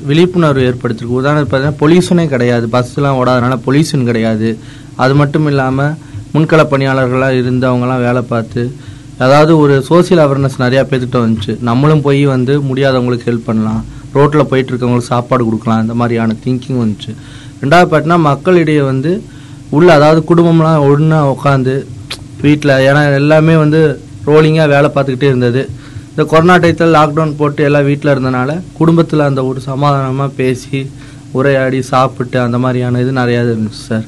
விழிப்புணர்வு 0.08 0.62
ஏற்படுத்திருக்கு. 0.68 1.16
உதாரணம் 1.20 1.48
பார்த்தீங்கன்னா 1.48 1.80
பொல்யூஷனே 1.80 2.24
கிடையாது. 2.34 2.66
பஸ்லாம் 2.74 3.18
ஓடாதனால 3.20 3.56
பொல்யூஷன் 3.66 4.06
கிடையாது. 4.10 4.48
அது 5.04 5.14
மட்டும் 5.20 5.46
இல்லாமல் 5.50 5.96
முன்கள 6.34 6.62
பணியாளர்களாக 6.70 7.40
இருந்து 7.40 7.66
அவங்கலாம் 7.70 8.04
வேலை 8.06 8.22
பார்த்து 8.30 8.62
அதாவது 9.24 9.52
ஒரு 9.64 9.74
சோசியல் 9.90 10.22
அவேர்னஸ் 10.24 10.56
நிறையா 10.64 10.84
பேர்த்துக்கிட்ட 10.90 11.20
வந்துச்சு. 11.24 11.54
நம்மளும் 11.68 12.02
போய் 12.06 12.22
வந்து 12.34 12.54
முடியாதவங்களுக்கு 12.70 13.28
ஹெல்ப் 13.30 13.48
பண்ணலாம். 13.50 13.82
ரோட்டில் 14.16 14.48
போயிட்டு 14.52 14.72
இருக்கவங்களுக்கு 14.72 15.12
சாப்பாடு 15.14 15.44
கொடுக்கலாம். 15.48 15.82
இந்த 15.84 15.96
மாதிரியான 16.02 16.38
திங்கிங் 16.46 16.80
வந்துச்சு. 16.84 17.12
ரெண்டாவது 17.62 17.90
பார்த்தீங்கன்னா 17.90 18.20
மக்களிடையே 18.30 18.84
வந்து 18.92 19.12
உள்ள 19.76 19.88
அதாவது 19.98 20.22
குடும்பம்லாம் 20.32 20.88
ஒன்றா 20.94 21.20
உட்காந்து 21.34 21.76
வீட்டில் 22.46 22.76
ஏன்னா 22.88 23.04
எல்லாமே 23.20 23.56
வந்து 23.64 23.82
ரோலிங்காக 24.32 24.68
வேலை 24.76 24.90
பார்த்துக்கிட்டே 24.96 25.30
இருந்தது. 25.34 25.62
இந்த 26.12 26.24
கொரோனா 26.30 26.54
டயத்தில் 26.62 26.94
லாக்டவுன் 26.96 27.36
போட்டு 27.38 27.62
எல்லாம் 27.66 27.86
வீட்டில் 27.90 28.10
இருந்தனால 28.12 28.50
குடும்பத்தில் 28.78 29.20
அந்த 29.26 29.44
ஒரு 29.50 29.60
சமாதானமாக 29.68 30.34
பேசி 30.40 30.78
உரையாடி 31.38 31.78
சாப்பிட்டு 31.82 32.38
அந்த 32.40 32.58
மாதிரியான 32.64 33.00
இது 33.04 33.12
நிறையா 33.20 33.42
இருந்துச்சு 33.46 33.80
சார். 33.90 34.04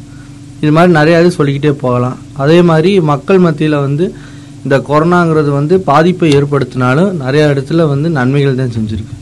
இது 0.62 0.72
மாதிரி 0.76 0.92
நிறையா 0.98 1.20
இது 1.22 1.30
சொல்லிக்கிட்டே 1.38 1.72
போகலாம். 1.84 2.18
அதே 2.42 2.58
மாதிரி 2.70 3.00
மக்கள் 3.10 3.40
மத்தியில் 3.46 3.78
வந்து 3.86 4.04
இந்த 4.64 4.76
கொரோனாங்கிறது 4.88 5.50
வந்து 5.58 5.74
பாதிப்பை 5.88 6.28
ஏற்படுத்தினாலும் 6.38 7.10
நிறையா 7.24 7.46
இடத்துல 7.54 7.86
வந்து 7.92 8.10
நன்மைகள் 8.18 8.60
தான் 8.60 8.76
செஞ்சுருக்கு. 8.76 9.16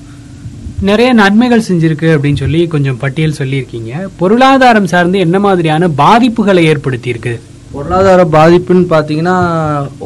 நிறைய 0.91 1.13
நன்மைகள் 1.23 1.67
செஞ்சிருக்கு 1.69 2.09
அப்படின்னு 2.15 2.43
சொல்லி 2.45 2.67
கொஞ்சம் 2.75 3.01
பட்டியல் 3.05 3.39
சொல்லியிருக்கீங்க. 3.41 3.93
பொருளாதாரம் 4.21 4.93
சார்ந்து 4.93 5.19
என்ன 5.27 5.39
மாதிரியான 5.39 5.89
பாதிப்புகளை 6.03 6.65
ஏற்படுத்தியிருக்கு? 6.73 7.35
பொருளாதார 7.75 8.23
பாதிப்புன்னு 8.35 8.87
பார்த்தீங்கன்னா 8.95 9.37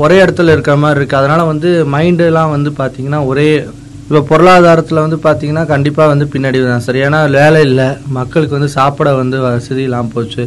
ஒரே 0.03 0.17
இடத்துல 0.25 0.53
இருக்கிற 0.55 0.75
மாதிரி 0.83 0.99
இருக்குது 1.01 1.21
அதனால் 1.21 1.51
வந்து 1.53 1.71
மைண்டெல்லாம் 1.95 2.53
வந்து 2.57 2.71
பார்த்தீங்கன்னா 2.81 3.21
ஒரே 3.31 3.49
இப்போ 4.09 4.21
பொருளாதாரத்தில் 4.29 5.03
வந்து 5.05 5.19
பார்த்தீங்கன்னா 5.25 5.65
கண்டிப்பாக 5.71 6.11
வந்து 6.13 6.27
பின்னாடி 6.33 6.59
தான் 6.67 6.85
சரி 6.85 7.01
ஏன்னா 7.07 7.21
வேலை 7.39 7.61
இல்லை. 7.69 7.87
மக்களுக்கு 8.19 8.57
வந்து 8.59 8.71
சாப்பிட 8.77 9.09
வந்து 9.23 9.37
வசதி 9.47 9.83
இல்லாமல் 9.89 10.13
போச்சு. 10.15 10.43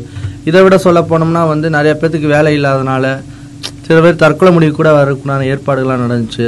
இதை 0.49 0.59
விட 0.65 0.75
சொல்ல 0.85 0.99
போனோம்னா 1.09 1.41
வந்து 1.53 1.67
நிறைய 1.77 1.93
பேர்த்துக்கு 2.01 2.29
வேலை 2.35 2.53
இல்லாதனால 2.59 3.05
சில 3.87 3.97
பேர் 4.05 4.21
தற்கொலை 4.23 4.51
முடிவு 4.57 4.73
கூட 4.79 4.89
வரக்குண்டான 4.99 5.47
ஏற்பாடுகள்லாம் 5.53 6.03
நடந்துச்சு. 6.05 6.47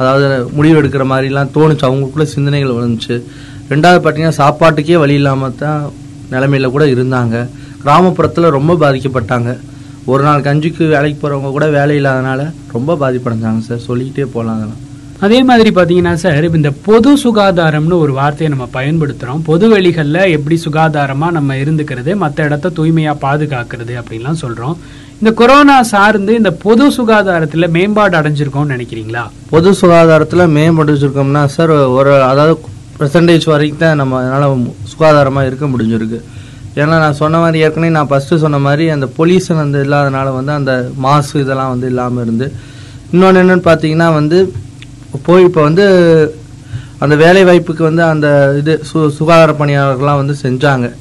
அதாவது 0.00 0.26
முடிவு 0.58 0.76
எடுக்கிற 0.80 1.04
மாதிரிலாம் 1.12 1.54
தோணுச்சு. 1.56 1.86
அவங்களுக்குள்ள 1.88 2.28
சிந்தனைகள் 2.36 2.78
வந்துச்சு 2.82 3.16
ரெண்டாவது 3.72 4.00
பார்த்தீங்கன்னா 4.04 4.40
சாப்பாட்டுக்கே 4.42 5.00
வழி 5.04 5.18
இல்லாமல் 5.22 5.58
தான் 5.64 5.80
நிலமையில 6.34 6.68
கூட 6.76 6.84
இருந்தாங்க. 6.94 7.36
கிராமப்புறத்தில் 7.84 8.54
ரொம்ப 8.58 8.72
பாதிக்கப்பட்டாங்க. 8.84 9.50
ஒரு 10.04 10.22
நாள் 10.22 10.42
கஞ்சிக்கு 10.42 10.84
வேலைக்கு 10.88 11.18
போகிறவங்க 11.22 11.50
கூட 11.50 11.66
வேலை 11.68 11.96
இல்லாதனால 12.02 12.52
ரொம்ப 12.72 12.96
பாதிப்படைஞ்சாங்க 13.00 13.58
சார். 13.58 13.78
சொல்லிக்கிட்டே 13.78 14.30
போகலாம் 14.32 14.56
அதெல்லாம். 14.56 14.80
அதே 15.20 15.42
மாதிரி 15.42 15.70
பார்த்தீங்கன்னா 15.70 16.14
சார் 16.14 16.44
இந்த 16.44 16.70
பொது 16.70 17.10
சுகாதாரம்னு 17.24 17.98
ஒரு 17.98 18.12
வார்த்தையை 18.12 18.56
நம்ம 18.56 18.68
பயன்படுத்துகிறோம் 18.72 19.42
பொது 19.42 19.68
வெளிகளில் 19.68 20.30
எப்படி 20.36 20.56
சுகாதாரமாக 20.56 21.30
நம்ம 21.30 21.54
இருந்துக்கிறது 21.54 22.14
மற்ற 22.14 22.44
இடத்த 22.44 22.68
தூய்மையாக 22.68 23.18
பாதுகாக்கிறது 23.26 23.94
அப்படின்லாம் 24.02 24.42
சொல்கிறோம் 24.44 24.78
இந்த 25.18 25.32
கொரோனா 25.32 25.82
சார்ந்து 25.82 26.34
இந்த 26.34 26.50
பொது 26.50 26.90
சுகாதாரத்தில் 26.90 27.68
மேம்பாடு 27.68 28.16
அடைஞ்சிருக்கோம்னு 28.20 28.74
நினைக்கிறீங்களா? 28.76 29.24
பொது 29.50 29.74
சுகாதாரத்தில் 29.74 30.52
மேம்படுத்திருக்கோம்னா 30.56 31.44
சார் 31.44 31.70
ஒரு 31.70 32.22
அதாவது 32.22 32.60
பெர்சன்டேஜ் 32.98 33.44
வரைக்கும் 33.44 33.78
தான் 33.78 33.96
நம்ம 33.96 34.16
அதனால் 34.20 34.56
சுகாதாரமாக 34.92 35.46
இருக்க 35.46 35.66
முடிஞ்சிருக்கு. 35.66 36.20
ஏன்னா 36.74 36.86
நான் 36.86 37.14
சொன்ன 37.14 37.38
மாதிரி 37.38 37.58
ஏற்கனவே 37.58 37.92
நான் 37.92 38.08
ஃபஸ்ட்டு 38.08 38.36
சொன்ன 38.36 38.58
மாதிரி 38.58 38.88
அந்த 38.88 39.08
பொல்யூஷன் 39.18 39.54
வந்து 39.54 39.84
இல்லாதனால 39.84 40.34
வந்து 40.34 40.52
அந்த 40.52 40.88
மாசு 40.96 41.40
இதெல்லாம் 41.40 41.68
வந்து 41.68 41.86
இல்லாமல் 41.86 42.24
இருந்து. 42.24 42.52
இன்னொன்று 43.10 43.42
என்னென்னு 43.42 43.58
பார்த்தீங்கன்னா 43.58 44.12
வந்து 44.12 44.52
போய் 45.22 45.42
இப்போ 45.42 45.62
வந்து 45.62 45.84
அந்த 46.98 47.16
வேலை 47.16 47.44
வாய்ப்புக்கு 47.44 47.82
வந்து 47.82 48.02
அந்த 48.02 48.54
இது 48.58 48.82
சு 48.92 49.08
சுகாதார 49.08 49.52
பணியாளர்கள்லாம் 49.52 50.24
வந்து 50.24 50.34
செஞ்சாங்க. 50.42 50.92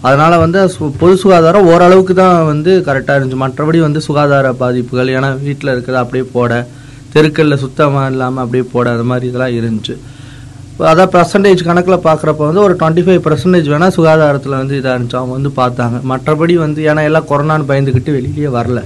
அதனால் 0.00 0.38
வந்து 0.38 0.66
சு- 0.66 0.92
பொது 0.98 1.16
சுகாதாரம் 1.16 1.66
ஓரளவுக்கு 1.66 2.14
தான் 2.14 2.46
வந்து 2.46 2.82
கரெக்டாக 2.86 3.18
இருந்துச்சு. 3.18 3.42
மற்றபடி 3.44 3.80
வந்து 3.80 4.00
சுகாதார 4.00 4.52
பாதிப்புகள் 4.52 5.08
ஏன்னா 5.08 5.42
வீட்டில் 5.42 5.74
இருக்கிறத 5.74 5.94
அப்படியே 5.94 6.30
போட 6.32 6.66
தெருக்களில் 7.12 7.56
சுத்தமாக 7.56 8.10
இல்லாமல் 8.10 8.44
அப்படியே 8.44 8.70
போட 8.72 8.90
அந்த 8.90 9.02
மாதிரி 9.02 9.26
இதெல்லாம் 9.26 9.56
இருந்துச்சு. 9.56 9.96
அதான் 10.90 11.12
பர்சன்டேஜ் 11.14 11.60
கணக்கில் 11.66 12.04
பார்க்குறப்ப 12.06 12.46
வந்து 12.48 12.62
ஒரு 12.64 12.74
டுவெண்ட்டி 12.80 13.02
ஃபைவ் 13.04 13.20
பர்சன்டேஜ் 13.26 13.68
வேணால் 13.72 13.94
சுகாதாரத்தில் 13.96 14.56
வந்து 14.60 14.74
இதாக 14.80 14.94
இருந்துச்சு. 14.96 15.18
அவங்க 15.20 15.34
வந்து 15.38 15.50
பார்த்தாங்க. 15.60 15.98
மற்றபடி 16.10 16.54
வந்து 16.64 16.80
ஏன்னா 16.90 17.02
எல்லாம் 17.08 17.28
கொரோனான்னு 17.30 17.68
பயந்துக்கிட்டு 17.70 18.16
வெளியிலேயே 18.16 18.50
வரல. 18.58 18.80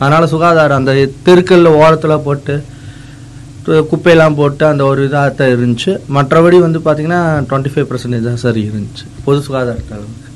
அதனால் 0.00 0.30
சுகாதாரம் 0.32 0.80
அந்த 0.80 0.92
தெருக்களில் 1.28 1.78
ஓரத்தில் 1.82 2.24
போட்டு 2.26 2.56
குப்பையெல்லாம் 3.90 4.36
போட்டு 4.40 4.64
அந்த 4.70 4.82
ஒரு 4.90 5.00
இதாக 5.06 5.30
தான் 5.38 5.52
இருந்துச்சு. 5.54 5.92
மற்றபடி 6.16 6.58
வந்து 6.66 6.78
பார்த்தீங்கன்னா 6.84 7.22
டுவெண்ட்டி 7.48 7.72
ஃபைவ் 7.72 7.88
பர்சன்டேஜ் 7.90 8.28
தான் 8.30 8.42
சரி 8.44 8.60
இருந்துச்சு. 8.70 9.06
பொது 9.26 9.40
சுகாதாரத்தில் 9.48 10.26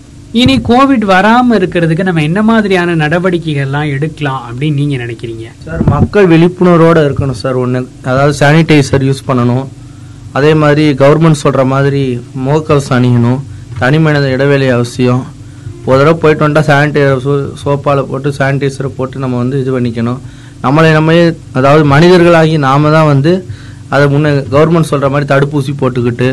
இனி 0.40 0.54
கோவிட் 0.70 1.04
வராமல் 1.14 1.56
இருக்கிறதுக்கு 1.58 2.08
நம்ம 2.08 2.22
என்ன 2.28 2.40
மாதிரியான 2.50 2.94
நடவடிக்கைகள்லாம் 3.04 3.90
எடுக்கலாம் 3.96 4.42
அப்படின்னு 4.48 4.80
நீங்கள் 4.82 5.02
நினைக்கிறீங்க? 5.04 5.46
சார் 5.66 5.82
மக்கள் 5.94 6.30
விழிப்புணர்வோடு 6.32 7.06
இருக்கணும் 7.08 7.40
சார். 7.44 7.58
ஒன்று 7.64 7.80
அதாவது 8.10 8.34
சானிடைசர் 8.42 9.08
யூஸ் 9.08 9.28
பண்ணணும். 9.30 9.66
அதே 10.38 10.52
மாதிரி 10.62 10.84
கவர்மெண்ட் 11.02 11.42
சொல்கிற 11.44 11.62
மாதிரி 11.72 12.02
முகக்கவசம் 12.44 12.96
அணியணும் 12.98 13.40
தனி 13.80 13.98
மனித 14.04 14.26
இடைவெளி 14.34 14.66
அவசியம். 14.76 15.22
ஒரு 15.86 15.98
தடவை 16.00 16.14
போயிட்டு 16.22 16.44
வந்தால் 16.46 16.66
சானிடைசர் 16.68 17.22
சோ 17.24 17.32
சோப்பால் 17.62 18.00
போட்டு 18.10 18.28
சானிடைசரை 18.38 18.90
போட்டு 18.98 19.22
நம்ம 19.24 19.38
வந்து 19.42 19.56
இது 19.62 19.70
பண்ணிக்கணும். 19.76 20.20
நம்மளை 20.64 20.90
நம்ம 20.98 21.12
அதாவது 21.58 21.84
மனிதர்களாகி 21.92 22.56
நாம 22.66 22.90
தான் 22.96 23.08
வந்து 23.12 23.32
அதை 23.94 24.04
முன்னே 24.12 24.30
கவர்மெண்ட் 24.54 24.90
சொல்கிற 24.90 25.08
மாதிரி 25.14 25.26
தடுப்பூசி 25.32 25.72
போட்டுக்கிட்டு 25.80 26.28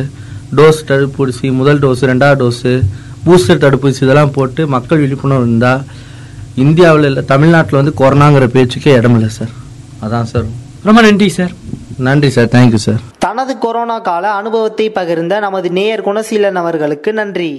டோஸ் 0.57 0.81
தடுப்பூசி 0.89 1.47
முதல் 1.59 1.81
டோஸு 1.83 2.09
ரெண்டாவது 2.11 2.39
டோஸு 2.41 2.73
பூஸ்டர் 3.25 3.63
தடுப்பூசி 3.63 3.99
இதெல்லாம் 4.05 4.35
போட்டு 4.37 4.61
மக்கள் 4.75 5.01
விழிப்புணர்வு 5.03 5.45
இருந்தால் 5.45 5.81
இந்தியாவில் 6.65 7.07
இல்லை 7.09 7.23
தமிழ்நாட்டில் 7.33 7.79
வந்து 7.81 7.93
கொரோனாங்கிற 8.01 8.45
பேச்சுக்கே 8.55 8.93
இடமில்லை 8.99 9.31
சார் 9.37 9.51
அதான் 10.05 10.29
சார் 10.31 10.47
ரொம்ப 10.87 10.99
நன்றி 11.07 11.29
சார் 11.39 11.53
நன்றி 11.99 12.29
சார் 12.29 12.47
தேங்க்யூ 12.47 12.75
சார் 12.75 13.01
தனது 13.19 13.57
கொரோனா 13.57 13.99
கால 13.99 14.31
அனுபவத்தை 14.31 14.89
பகிர்ந்த 14.89 15.39
நமது 15.39 15.71
நேயர் 15.71 16.01
குணசீலன் 16.01 16.55
அவர்களுக்கு 16.55 17.13
நன்றி. 17.13 17.51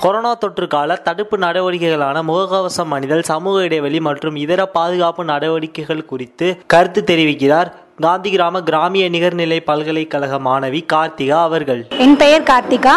கொரோனா 0.00 0.34
தொற்று 0.34 0.66
கால 0.66 0.96
தடுப்பு 0.96 1.38
நடவடிக்கைகளான 1.38 2.22
முகக்கவசம் 2.22 2.92
அணிதல் 2.94 3.22
சமூக 3.22 3.62
இடைவெளி 3.62 4.00
மற்றும் 4.00 4.36
இதர 4.36 4.66
பாதுகாப்பு 4.66 5.24
நடவடிக்கைகள் 5.24 6.04
குறித்து 6.04 6.48
கருத்து 6.66 7.02
தெரிவிக்கிறார் 7.06 7.70
காந்தி 8.04 8.30
கிராம 8.32 8.60
கிராமிய 8.68 9.04
நிகர்நிலை 9.12 9.56
பல்கலைக்கழக 9.68 10.38
மாணவி 10.46 10.80
கார்த்திகா 10.92 11.36
அவர்கள். 11.48 11.78
என் 12.04 12.16
பெயர் 12.22 12.42
கார்த்திகா. 12.50 12.94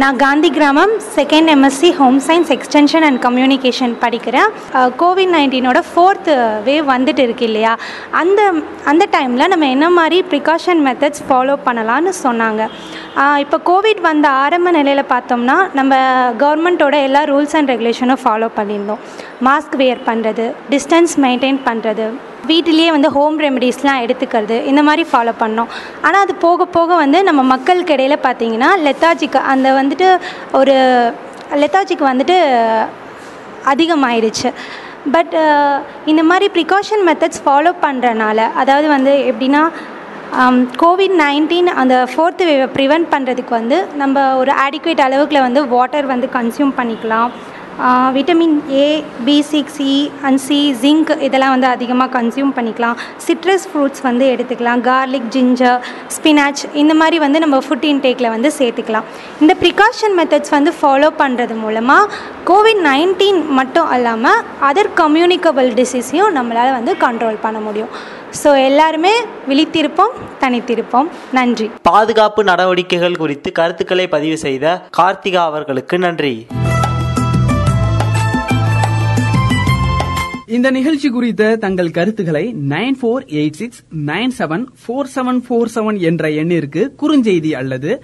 நான் 0.00 0.16
Gandhi 0.22 0.48
Gramam 0.56 0.94
second 1.16 1.50
MSc 1.54 1.90
home 1.98 2.18
science 2.28 2.50
extension 2.54 3.04
and 3.08 3.20
communication 3.26 3.92
படிக்கிறேன். 4.04 4.48
கோவிட் 5.02 5.32
நைன்டீனோட 5.36 5.80
ஃபோர்த் 5.90 6.30
வேவ் 6.68 6.88
வந்துட்டு 6.94 7.22
இருக்கு 7.26 7.44
இல்லையா? 7.50 7.74
அந்த 8.20 8.40
அந்த 8.92 9.06
டைமில் 9.12 9.50
நம்ம 9.52 9.68
என்ன 9.74 9.90
மாதிரி 9.98 10.18
ப்ரிகாஷன் 10.32 10.82
மெத்தட்ஸ் 10.88 11.22
ஃபாலோ 11.28 11.56
பண்ணலான்னு 11.68 12.14
சொன்னாங்க. 12.24 12.66
இப்போ 13.44 13.60
கோவிட் 13.70 14.02
வந்த 14.08 14.26
ஆரம்ப 14.42 14.72
நிலையில் 14.78 15.10
பார்த்தோம்னா 15.14 15.58
நம்ம 15.78 16.00
கவர்மெண்ட்டோட 16.42 16.98
எல்லா 17.10 17.22
ரூல்ஸ் 17.32 17.56
அண்ட் 17.60 17.72
ரெகுலேஷனும் 17.74 18.22
ஃபாலோ 18.24 18.50
பண்ணியிருந்தோம். 18.58 19.04
மாஸ்க் 19.48 19.78
வியர் 19.82 20.02
பண்ணுறது 20.10 20.48
டிஸ்டன்ஸ் 20.74 21.14
மெயின்டைன் 21.26 21.62
பண்ணுறது 21.70 22.08
வீட்டிலேயே 22.50 22.90
வந்து 22.96 23.08
ஹோம் 23.16 23.36
ரெமெடிஸ்லாம் 23.44 24.02
எடுத்துக்கிறது 24.04 24.56
இந்த 24.70 24.82
மாதிரி 24.88 25.02
ஃபாலோ 25.10 25.32
பண்ணோம். 25.42 25.70
ஆனால் 26.06 26.22
அது 26.24 26.34
போக 26.46 26.66
போக 26.76 26.96
வந்து 27.02 27.18
நம்ம 27.28 27.42
மக்களுக்கு 27.54 27.94
இடையில் 27.96 28.24
பார்த்தீங்கன்னா 28.26 28.70
லெத்தாஜிக்கு 28.86 29.40
அந்த 29.52 29.68
வந்துட்டு 29.80 30.08
ஒரு 30.60 30.76
லெத்தாஜிக்கு 31.62 32.06
வந்துட்டு 32.10 32.36
அதிகமாயிடுச்சு 33.72 34.50
பட் 35.14 35.34
இந்த 36.10 36.22
மாதிரி 36.30 36.46
ப்ரிகாஷன் 36.56 37.04
மெத்தட்ஸ் 37.08 37.42
ஃபாலோ 37.44 37.72
பண்ணுறனால 37.84 38.40
அதாவது 38.62 38.88
வந்து 38.96 39.12
எப்படின்னா 39.30 39.62
கோவிட் 40.82 41.14
நைன்டீன் 41.22 41.70
அந்த 41.82 41.94
ஃபோர்த்து 42.10 42.44
வேவை 42.48 42.66
ப்ரிவெண்ட் 42.76 43.08
பண்ணுறதுக்கு 43.14 43.52
வந்து 43.60 43.78
நம்ம 44.02 44.26
ஒரு 44.40 44.52
ஆடிக்குவேட் 44.64 45.06
அளவுக்குள்ள 45.06 45.40
வந்து 45.46 45.62
வாட்டர் 45.72 46.12
வந்து 46.12 46.28
கன்சியூம் 46.36 46.74
பண்ணிக்கலாம். 46.80 47.30
Vitamin 48.16 48.56
A 48.82 48.86
B 49.26 49.36
six 49.50 49.78
E 49.92 49.96
and 50.26 50.40
C 50.46 50.58
zinc 50.82 51.10
இதெல்லாம் 51.26 51.52
வந்து 51.54 51.68
அதிகமாக 51.74 52.10
கன்சியூம் 52.16 52.52
பண்ணிக்கலாம். 52.58 52.96
சிட்ரஸ் 53.26 53.66
ஃப்ரூட்ஸ் 53.70 54.02
வந்து 54.08 54.24
எடுத்துக்கலாம். 54.32 54.82
கார்லிக் 54.88 55.28
ஜிஞ்சர் 55.36 55.80
ஸ்பினாச் 56.16 56.62
இந்த 56.82 56.94
மாதிரி 57.00 57.18
வந்து 57.24 57.40
நம்ம 57.44 57.58
ஃபுட் 57.66 57.86
இன்டேக்கில் 57.92 58.32
வந்து 58.36 58.50
சேர்த்துக்கலாம். 58.58 59.08
இந்த 59.42 59.54
ப்ரிகாஷன் 59.62 60.16
மெத்தட்ஸ் 60.20 60.54
வந்து 60.56 60.72
ஃபாலோ 60.80 61.10
பண்ணுறது 61.22 61.56
மூலமாக 61.64 62.10
கோவிட் 62.50 62.82
நைன்டீன் 62.90 63.40
மட்டும் 63.58 63.90
இல்லாமல் 63.96 64.40
அதர் 64.70 64.92
கம்யூனிகபிள் 65.02 65.70
டிசீஸையும் 65.80 66.34
நம்மளால் 66.38 66.76
வந்து 66.78 66.94
கண்ட்ரோல் 67.04 67.42
பண்ண 67.44 67.60
முடியும். 67.66 67.92
ஸோ 68.40 68.50
எல்லாருமே 68.68 69.14
விழித்திருப்போம் 69.50 70.12
தனித்திருப்போம். 70.42 71.08
நன்றி. 71.38 71.66
பாதுகாப்பு 71.90 72.40
நடவடிக்கைகள் 72.50 73.20
குறித்து 73.22 73.50
கருத்துக்களை 73.60 74.06
பதிவு 74.16 74.38
செய்த 74.46 74.76
கார்த்திகா 75.00 75.44
அவர்களுக்கு 75.50 75.98
நன்றி. 76.06 76.34
இந்த 80.56 80.70
நிகழ்ச்சி 80.70 81.08
குறித்த 81.08 81.56
தங்கள் 81.56 81.90
கருத்துக்களை 81.90 82.54
nine 82.68 82.96
four 83.00 83.24
eight 83.40 83.52
six 83.52 83.84
nine 84.06 84.32
seven 84.38 84.64
four 84.80 85.08
seven 85.14 85.40
four 85.48 85.70
seven 85.74 85.98
என்ற 86.00 86.30
எண்ணிற்கு 86.30 86.82
குறுஞ்செய்தி 87.02 87.50
அல்லது 87.50 88.02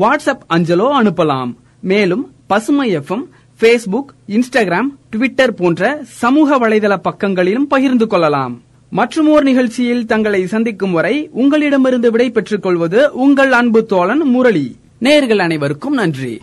வாட்ஸ்அப் 0.00 0.44
அஞ்சலோ 0.48 0.88
அனுப்பலாம். 1.00 1.56
மேலும் 1.80 2.34
பசுமை 2.46 2.96
எஃப்எம் 2.98 3.24
ஃபேஸ்புக் 3.60 4.12
இன்ஸ்டாகிராம் 4.28 4.90
ட்விட்டர் 5.10 5.54
போன்ற 5.54 6.00
சமூக 6.04 6.58
வலைதள 6.58 6.96
பக்கங்களிலும் 6.96 7.66
பகிர்ந்து 7.66 8.06
கொள்ளலாம். 8.06 8.62
மற்றுமோர் 8.92 9.42
நிகழ்ச்சியில் 9.42 10.06
தங்களை 10.06 10.46
சந்திக்கும் 10.46 10.92
வரை 10.92 11.28
உங்களிடமிருந்து 11.32 12.10
விடை 12.10 12.30
பெற்றுக் 12.30 12.62
கொள்வது 12.62 13.12
உங்கள் 13.12 13.52
அன்பு 13.52 13.86
தோழன் 13.86 14.22
முரளி. 14.22 14.76
நேர்கள் 15.00 15.38
அனைவருக்கும் 15.38 15.94
நன்றி. 15.94 16.38